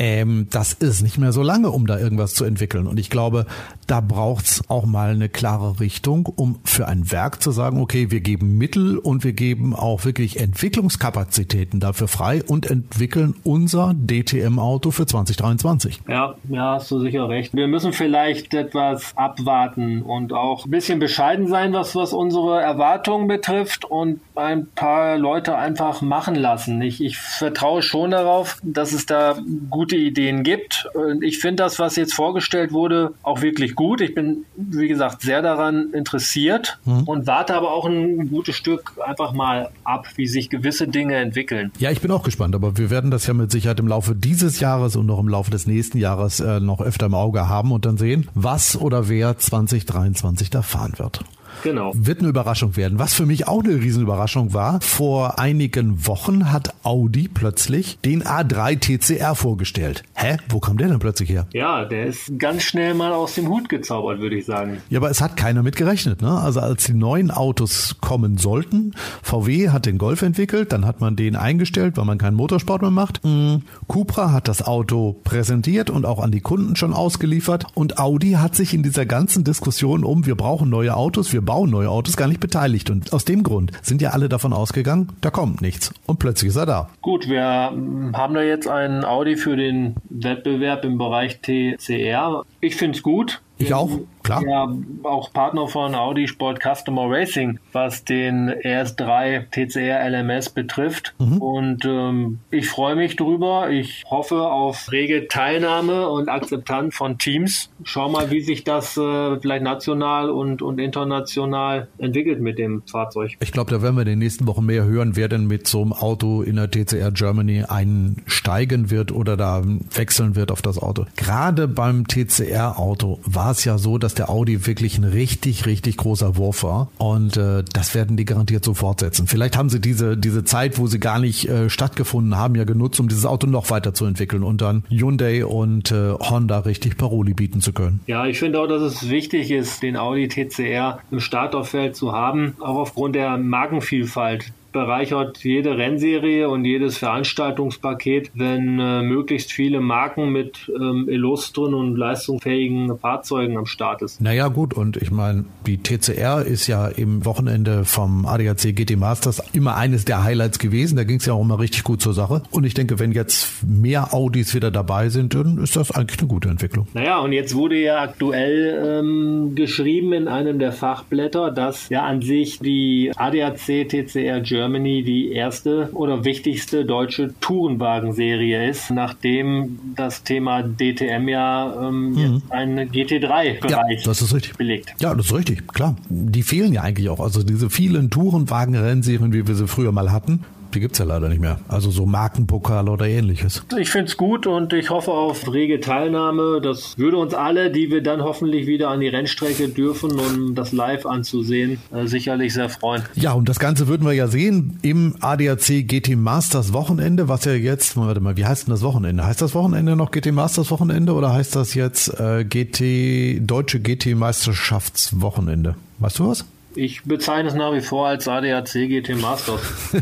ähm, 0.00 0.46
das 0.48 0.72
ist 0.72 1.02
nicht 1.02 1.18
mehr 1.18 1.30
so 1.30 1.42
lange, 1.42 1.70
um 1.70 1.86
da 1.86 1.98
irgendwas 1.98 2.32
zu 2.32 2.46
entwickeln. 2.46 2.86
Und 2.86 2.98
ich 2.98 3.10
glaube, 3.10 3.44
da 3.86 4.00
braucht's 4.00 4.62
auch 4.68 4.86
mal 4.86 5.10
eine 5.10 5.28
klare 5.28 5.78
Richtung, 5.78 6.24
um 6.24 6.58
für 6.64 6.88
ein 6.88 7.12
Werk 7.12 7.42
zu 7.42 7.50
sagen, 7.50 7.82
okay, 7.82 8.10
wir 8.10 8.20
geben 8.20 8.56
Mittel 8.56 8.96
und 8.96 9.24
wir 9.24 9.34
geben 9.34 9.74
auch 9.76 10.06
wirklich 10.06 10.40
Entwicklungskapazitäten 10.40 11.80
dafür 11.80 12.08
frei 12.08 12.42
und 12.42 12.70
entwickeln 12.70 13.34
unser 13.44 13.94
DTM-Auto 13.94 14.90
für 14.90 15.04
2023. 15.04 16.00
Ja, 16.08 16.34
ja, 16.48 16.76
hast 16.76 16.90
du 16.90 17.00
sicher 17.00 17.28
recht. 17.28 17.52
Wir 17.52 17.68
müssen 17.68 17.92
vielleicht 17.92 18.54
etwas 18.54 19.14
abwarten 19.18 20.00
und 20.00 20.32
auch 20.32 20.64
ein 20.64 20.70
bisschen 20.70 20.98
bescheiden 20.98 21.46
sein, 21.46 21.74
was, 21.74 21.94
was 21.94 22.14
unsere 22.14 22.62
Erwartungen 22.62 23.28
betrifft 23.28 23.84
und 23.84 24.20
ein 24.34 24.66
paar 24.74 25.18
Leute 25.18 25.56
einfach 25.56 26.00
machen 26.00 26.36
lassen. 26.36 26.80
Ich, 26.80 27.04
ich 27.04 27.18
vertraue 27.18 27.82
schon 27.82 28.12
darauf, 28.12 28.56
dass 28.62 28.92
es 28.92 29.04
da 29.04 29.36
gut 29.68 29.89
gute 29.90 29.96
Ideen 29.96 30.44
gibt. 30.44 30.86
Und 30.94 31.24
ich 31.24 31.38
finde 31.40 31.64
das, 31.64 31.78
was 31.78 31.96
jetzt 31.96 32.14
vorgestellt 32.14 32.72
wurde, 32.72 33.12
auch 33.22 33.42
wirklich 33.42 33.74
gut. 33.74 34.00
Ich 34.00 34.14
bin, 34.14 34.44
wie 34.56 34.86
gesagt, 34.86 35.22
sehr 35.22 35.42
daran 35.42 35.92
interessiert 35.92 36.78
mhm. 36.84 37.02
und 37.04 37.26
warte 37.26 37.54
aber 37.54 37.72
auch 37.72 37.86
ein 37.86 38.30
gutes 38.30 38.54
Stück 38.54 38.92
einfach 39.04 39.32
mal 39.32 39.70
ab, 39.82 40.06
wie 40.14 40.26
sich 40.28 40.48
gewisse 40.48 40.86
Dinge 40.86 41.16
entwickeln. 41.16 41.72
Ja, 41.78 41.90
ich 41.90 42.00
bin 42.00 42.10
auch 42.12 42.22
gespannt, 42.22 42.54
aber 42.54 42.78
wir 42.78 42.90
werden 42.90 43.10
das 43.10 43.26
ja 43.26 43.34
mit 43.34 43.50
Sicherheit 43.50 43.80
im 43.80 43.88
Laufe 43.88 44.14
dieses 44.14 44.60
Jahres 44.60 44.94
und 44.94 45.06
noch 45.06 45.18
im 45.18 45.28
Laufe 45.28 45.50
des 45.50 45.66
nächsten 45.66 45.98
Jahres 45.98 46.38
äh, 46.38 46.60
noch 46.60 46.80
öfter 46.80 47.06
im 47.06 47.14
Auge 47.14 47.48
haben 47.48 47.72
und 47.72 47.84
dann 47.84 47.96
sehen, 47.96 48.28
was 48.34 48.80
oder 48.80 49.08
wer 49.08 49.38
2023 49.38 50.50
da 50.50 50.62
fahren 50.62 50.94
wird. 50.98 51.24
Genau. 51.62 51.92
Wird 51.94 52.20
eine 52.20 52.28
Überraschung 52.28 52.76
werden. 52.76 52.98
Was 52.98 53.14
für 53.14 53.26
mich 53.26 53.48
auch 53.48 53.62
eine 53.62 53.74
Riesenüberraschung 53.74 54.54
war, 54.54 54.80
vor 54.80 55.38
einigen 55.38 56.06
Wochen 56.06 56.52
hat 56.52 56.74
Audi 56.82 57.28
plötzlich 57.28 57.98
den 58.04 58.22
A3 58.22 58.78
TCR 58.78 59.34
vorgestellt. 59.34 60.02
Hä? 60.14 60.38
Wo 60.48 60.60
kam 60.60 60.78
der 60.78 60.88
denn 60.88 60.98
plötzlich 60.98 61.30
her? 61.30 61.46
Ja, 61.52 61.84
der 61.84 62.06
ist 62.06 62.38
ganz 62.38 62.62
schnell 62.62 62.94
mal 62.94 63.12
aus 63.12 63.34
dem 63.34 63.48
Hut 63.48 63.68
gezaubert, 63.68 64.20
würde 64.20 64.36
ich 64.36 64.46
sagen. 64.46 64.78
Ja, 64.88 64.98
aber 64.98 65.10
es 65.10 65.20
hat 65.20 65.36
keiner 65.36 65.62
mit 65.62 65.76
gerechnet. 65.76 66.22
Ne? 66.22 66.30
Also 66.30 66.60
als 66.60 66.84
die 66.84 66.94
neuen 66.94 67.30
Autos 67.30 67.96
kommen 68.00 68.38
sollten, 68.38 68.94
VW 69.22 69.70
hat 69.70 69.86
den 69.86 69.98
Golf 69.98 70.22
entwickelt, 70.22 70.72
dann 70.72 70.86
hat 70.86 71.00
man 71.00 71.16
den 71.16 71.36
eingestellt, 71.36 71.96
weil 71.96 72.04
man 72.04 72.18
keinen 72.18 72.36
Motorsport 72.36 72.82
mehr 72.82 72.90
macht. 72.90 73.24
Mhm. 73.24 73.62
Cupra 73.88 74.32
hat 74.32 74.48
das 74.48 74.62
Auto 74.62 75.20
präsentiert 75.24 75.90
und 75.90 76.06
auch 76.06 76.20
an 76.20 76.30
die 76.30 76.40
Kunden 76.40 76.76
schon 76.76 76.92
ausgeliefert. 76.92 77.66
Und 77.74 77.98
Audi 77.98 78.32
hat 78.32 78.54
sich 78.56 78.74
in 78.74 78.82
dieser 78.82 79.06
ganzen 79.06 79.44
Diskussion 79.44 80.04
um, 80.04 80.26
wir 80.26 80.34
brauchen 80.34 80.70
neue 80.70 80.96
Autos, 80.96 81.32
wir 81.32 81.39
bauen 81.40 81.70
neue 81.70 81.88
Autos, 81.88 82.16
gar 82.16 82.28
nicht 82.28 82.40
beteiligt. 82.40 82.90
Und 82.90 83.12
aus 83.12 83.24
dem 83.24 83.42
Grund 83.42 83.72
sind 83.82 84.02
ja 84.02 84.10
alle 84.10 84.28
davon 84.28 84.52
ausgegangen, 84.52 85.08
da 85.20 85.30
kommt 85.30 85.60
nichts. 85.60 85.92
Und 86.06 86.18
plötzlich 86.18 86.50
ist 86.50 86.56
er 86.56 86.66
da. 86.66 86.88
Gut, 87.02 87.28
wir 87.28 87.44
haben 87.44 88.34
da 88.34 88.42
jetzt 88.42 88.68
einen 88.68 89.04
Audi 89.04 89.36
für 89.36 89.56
den 89.56 89.96
Wettbewerb 90.08 90.84
im 90.84 90.98
Bereich 90.98 91.40
TCR. 91.40 92.44
Ich 92.60 92.76
finde 92.76 92.96
es 92.96 93.02
gut. 93.02 93.40
Ich 93.60 93.74
auch, 93.74 93.90
klar. 94.22 94.42
Ja, 94.46 94.74
auch 95.02 95.32
Partner 95.32 95.68
von 95.68 95.94
Audi 95.94 96.28
Sport 96.28 96.60
Customer 96.62 97.10
Racing, 97.10 97.58
was 97.72 98.04
den 98.04 98.50
RS3 98.50 99.44
TCR 99.50 100.08
LMS 100.08 100.50
betrifft. 100.50 101.14
Mhm. 101.18 101.38
Und 101.38 101.84
ähm, 101.84 102.38
ich 102.50 102.68
freue 102.68 102.96
mich 102.96 103.16
drüber. 103.16 103.70
Ich 103.70 104.04
hoffe 104.08 104.42
auf 104.42 104.90
rege 104.90 105.28
Teilnahme 105.28 106.08
und 106.08 106.28
Akzeptanz 106.28 106.96
von 106.96 107.18
Teams. 107.18 107.70
Schau 107.84 108.08
mal, 108.08 108.30
wie 108.30 108.40
sich 108.40 108.64
das 108.64 108.96
äh, 108.96 109.38
vielleicht 109.40 109.62
national 109.62 110.30
und, 110.30 110.62
und 110.62 110.78
international 110.78 111.88
entwickelt 111.98 112.40
mit 112.40 112.58
dem 112.58 112.82
Fahrzeug. 112.86 113.32
Ich 113.40 113.52
glaube, 113.52 113.70
da 113.70 113.82
werden 113.82 113.96
wir 113.96 114.02
in 114.02 114.08
den 114.08 114.18
nächsten 114.18 114.46
Wochen 114.46 114.64
mehr 114.64 114.84
hören, 114.84 115.16
wer 115.16 115.28
denn 115.28 115.46
mit 115.46 115.66
so 115.66 115.82
einem 115.82 115.92
Auto 115.92 116.42
in 116.42 116.56
der 116.56 116.70
TCR 116.70 117.10
Germany 117.10 117.64
einsteigen 117.68 118.90
wird 118.90 119.12
oder 119.12 119.36
da 119.36 119.62
wechseln 119.94 120.34
wird 120.34 120.50
auf 120.50 120.62
das 120.62 120.78
Auto. 120.78 121.04
Gerade 121.16 121.68
beim 121.68 122.06
TCR 122.06 122.78
Auto 122.78 123.20
war 123.24 123.49
war 123.50 123.54
es 123.54 123.64
ja 123.64 123.78
so, 123.78 123.98
dass 123.98 124.14
der 124.14 124.30
Audi 124.30 124.64
wirklich 124.68 124.96
ein 124.96 125.02
richtig, 125.02 125.66
richtig 125.66 125.96
großer 125.96 126.36
Wurf 126.36 126.62
war. 126.62 126.88
Und 126.98 127.36
äh, 127.36 127.64
das 127.72 127.96
werden 127.96 128.16
die 128.16 128.24
garantiert 128.24 128.64
so 128.64 128.74
fortsetzen. 128.74 129.26
Vielleicht 129.26 129.56
haben 129.56 129.68
sie 129.70 129.80
diese, 129.80 130.16
diese 130.16 130.44
Zeit, 130.44 130.78
wo 130.78 130.86
sie 130.86 131.00
gar 131.00 131.18
nicht 131.18 131.48
äh, 131.48 131.68
stattgefunden 131.68 132.36
haben, 132.36 132.54
ja 132.54 132.62
genutzt, 132.62 133.00
um 133.00 133.08
dieses 133.08 133.26
Auto 133.26 133.48
noch 133.48 133.68
weiterzuentwickeln 133.70 134.44
und 134.44 134.60
dann 134.60 134.84
Hyundai 134.88 135.44
und 135.44 135.90
äh, 135.90 136.12
Honda 136.12 136.60
richtig 136.60 136.96
Paroli 136.96 137.34
bieten 137.34 137.60
zu 137.60 137.72
können. 137.72 137.98
Ja, 138.06 138.24
ich 138.24 138.38
finde 138.38 138.60
auch, 138.60 138.68
dass 138.68 138.82
es 138.82 139.08
wichtig 139.08 139.50
ist, 139.50 139.82
den 139.82 139.96
Audi 139.96 140.28
TCR 140.28 141.00
im 141.10 141.18
Starterfeld 141.18 141.96
zu 141.96 142.12
haben, 142.12 142.54
auch 142.60 142.76
aufgrund 142.76 143.16
der 143.16 143.36
Markenvielfalt 143.36 144.52
bereichert 144.72 145.42
jede 145.44 145.76
Rennserie 145.76 146.48
und 146.48 146.64
jedes 146.64 146.98
Veranstaltungspaket, 146.98 148.30
wenn 148.34 148.78
äh, 148.78 149.02
möglichst 149.02 149.52
viele 149.52 149.80
Marken 149.80 150.30
mit 150.30 150.70
ähm, 150.74 151.08
illustren 151.08 151.74
und 151.74 151.96
leistungsfähigen 151.96 152.98
Fahrzeugen 152.98 153.56
am 153.56 153.66
Start 153.66 154.02
ist. 154.02 154.20
Naja 154.20 154.48
gut, 154.48 154.74
und 154.74 154.96
ich 154.96 155.10
meine, 155.10 155.44
die 155.66 155.78
TCR 155.78 156.44
ist 156.44 156.66
ja 156.66 156.88
im 156.88 157.24
Wochenende 157.24 157.84
vom 157.84 158.26
ADAC 158.26 158.74
GT 158.74 158.96
Masters 158.96 159.42
immer 159.52 159.76
eines 159.76 160.04
der 160.04 160.24
Highlights 160.24 160.58
gewesen. 160.58 160.96
Da 160.96 161.04
ging 161.04 161.18
es 161.18 161.26
ja 161.26 161.34
auch 161.34 161.42
immer 161.42 161.58
richtig 161.58 161.84
gut 161.84 162.00
zur 162.00 162.14
Sache. 162.14 162.42
Und 162.50 162.64
ich 162.64 162.74
denke, 162.74 162.98
wenn 162.98 163.12
jetzt 163.12 163.64
mehr 163.66 164.14
Audis 164.14 164.54
wieder 164.54 164.70
dabei 164.70 165.08
sind, 165.08 165.34
dann 165.34 165.58
ist 165.58 165.76
das 165.76 165.90
eigentlich 165.90 166.20
eine 166.20 166.28
gute 166.28 166.48
Entwicklung. 166.48 166.86
Naja, 166.94 167.18
und 167.18 167.32
jetzt 167.32 167.54
wurde 167.54 167.76
ja 167.76 168.02
aktuell 168.02 169.00
ähm, 169.00 169.54
geschrieben 169.54 170.12
in 170.12 170.28
einem 170.28 170.58
der 170.58 170.72
Fachblätter, 170.72 171.50
dass 171.50 171.88
ja 171.88 172.04
an 172.04 172.22
sich 172.22 172.58
die 172.58 173.12
ADAC 173.16 173.88
TCR 173.88 174.40
Germany 174.40 174.59
Germany 174.60 175.02
die 175.02 175.32
erste 175.32 175.88
oder 175.94 176.26
wichtigste 176.26 176.84
deutsche 176.84 177.32
Tourenwagenserie 177.40 178.68
ist, 178.68 178.90
nachdem 178.90 179.78
das 179.96 180.22
Thema 180.22 180.62
DTM 180.62 181.28
ja 181.28 181.88
ähm, 181.88 182.10
mhm. 182.10 182.18
jetzt 182.18 182.52
einen 182.52 182.90
GT3-Bereich 182.90 184.04
ja, 184.04 184.52
belegt. 184.58 184.94
Ja, 184.98 185.14
das 185.14 185.26
ist 185.26 185.34
richtig, 185.34 185.66
klar. 185.66 185.96
Die 186.10 186.42
fehlen 186.42 186.74
ja 186.74 186.82
eigentlich 186.82 187.08
auch. 187.08 187.20
Also 187.20 187.42
diese 187.42 187.70
vielen 187.70 188.10
Tourenwagen-Rennserien, 188.10 189.32
wie 189.32 189.48
wir 189.48 189.54
sie 189.54 189.66
früher 189.66 189.92
mal 189.92 190.12
hatten, 190.12 190.44
die 190.74 190.80
gibt 190.80 190.92
es 190.92 190.98
ja 190.98 191.04
leider 191.04 191.28
nicht 191.28 191.40
mehr. 191.40 191.58
Also 191.68 191.90
so 191.90 192.06
Markenpokal 192.06 192.88
oder 192.88 193.06
ähnliches. 193.06 193.64
Ich 193.78 193.90
finde 193.90 194.06
es 194.06 194.16
gut 194.16 194.46
und 194.46 194.72
ich 194.72 194.90
hoffe 194.90 195.12
auf 195.12 195.52
rege 195.52 195.80
Teilnahme. 195.80 196.60
Das 196.62 196.98
würde 196.98 197.16
uns 197.16 197.34
alle, 197.34 197.70
die 197.70 197.90
wir 197.90 198.02
dann 198.02 198.22
hoffentlich 198.22 198.66
wieder 198.66 198.88
an 198.88 199.00
die 199.00 199.08
Rennstrecke 199.08 199.68
dürfen, 199.68 200.18
um 200.18 200.54
das 200.54 200.72
live 200.72 201.06
anzusehen, 201.06 201.78
äh, 201.92 202.06
sicherlich 202.06 202.54
sehr 202.54 202.68
freuen. 202.68 203.02
Ja, 203.14 203.32
und 203.32 203.48
das 203.48 203.58
Ganze 203.58 203.88
würden 203.88 204.06
wir 204.06 204.12
ja 204.12 204.28
sehen 204.28 204.78
im 204.82 205.14
ADAC 205.20 205.86
GT 205.86 206.16
Masters 206.16 206.72
Wochenende, 206.72 207.28
was 207.28 207.44
ja 207.44 207.52
jetzt, 207.52 207.96
warte 207.96 208.20
mal, 208.20 208.36
wie 208.36 208.46
heißt 208.46 208.66
denn 208.66 208.72
das 208.72 208.82
Wochenende? 208.82 209.24
Heißt 209.24 209.42
das 209.42 209.54
Wochenende 209.54 209.96
noch 209.96 210.10
GT 210.10 210.32
Masters 210.32 210.70
Wochenende 210.70 211.14
oder 211.14 211.32
heißt 211.32 211.56
das 211.56 211.74
jetzt 211.74 212.08
äh, 212.20 212.44
GT, 212.44 213.40
Deutsche 213.48 213.80
GT 213.80 214.14
Meisterschaftswochenende? 214.14 215.76
Weißt 215.98 216.18
du 216.18 216.28
was? 216.28 216.44
Ich 216.74 217.02
bezeichne 217.02 217.48
es 217.48 217.54
nach 217.54 217.72
wie 217.72 217.80
vor 217.80 218.06
als 218.06 218.28
ADAC 218.28 218.88
GT 218.88 219.20
Masters. 219.20 219.60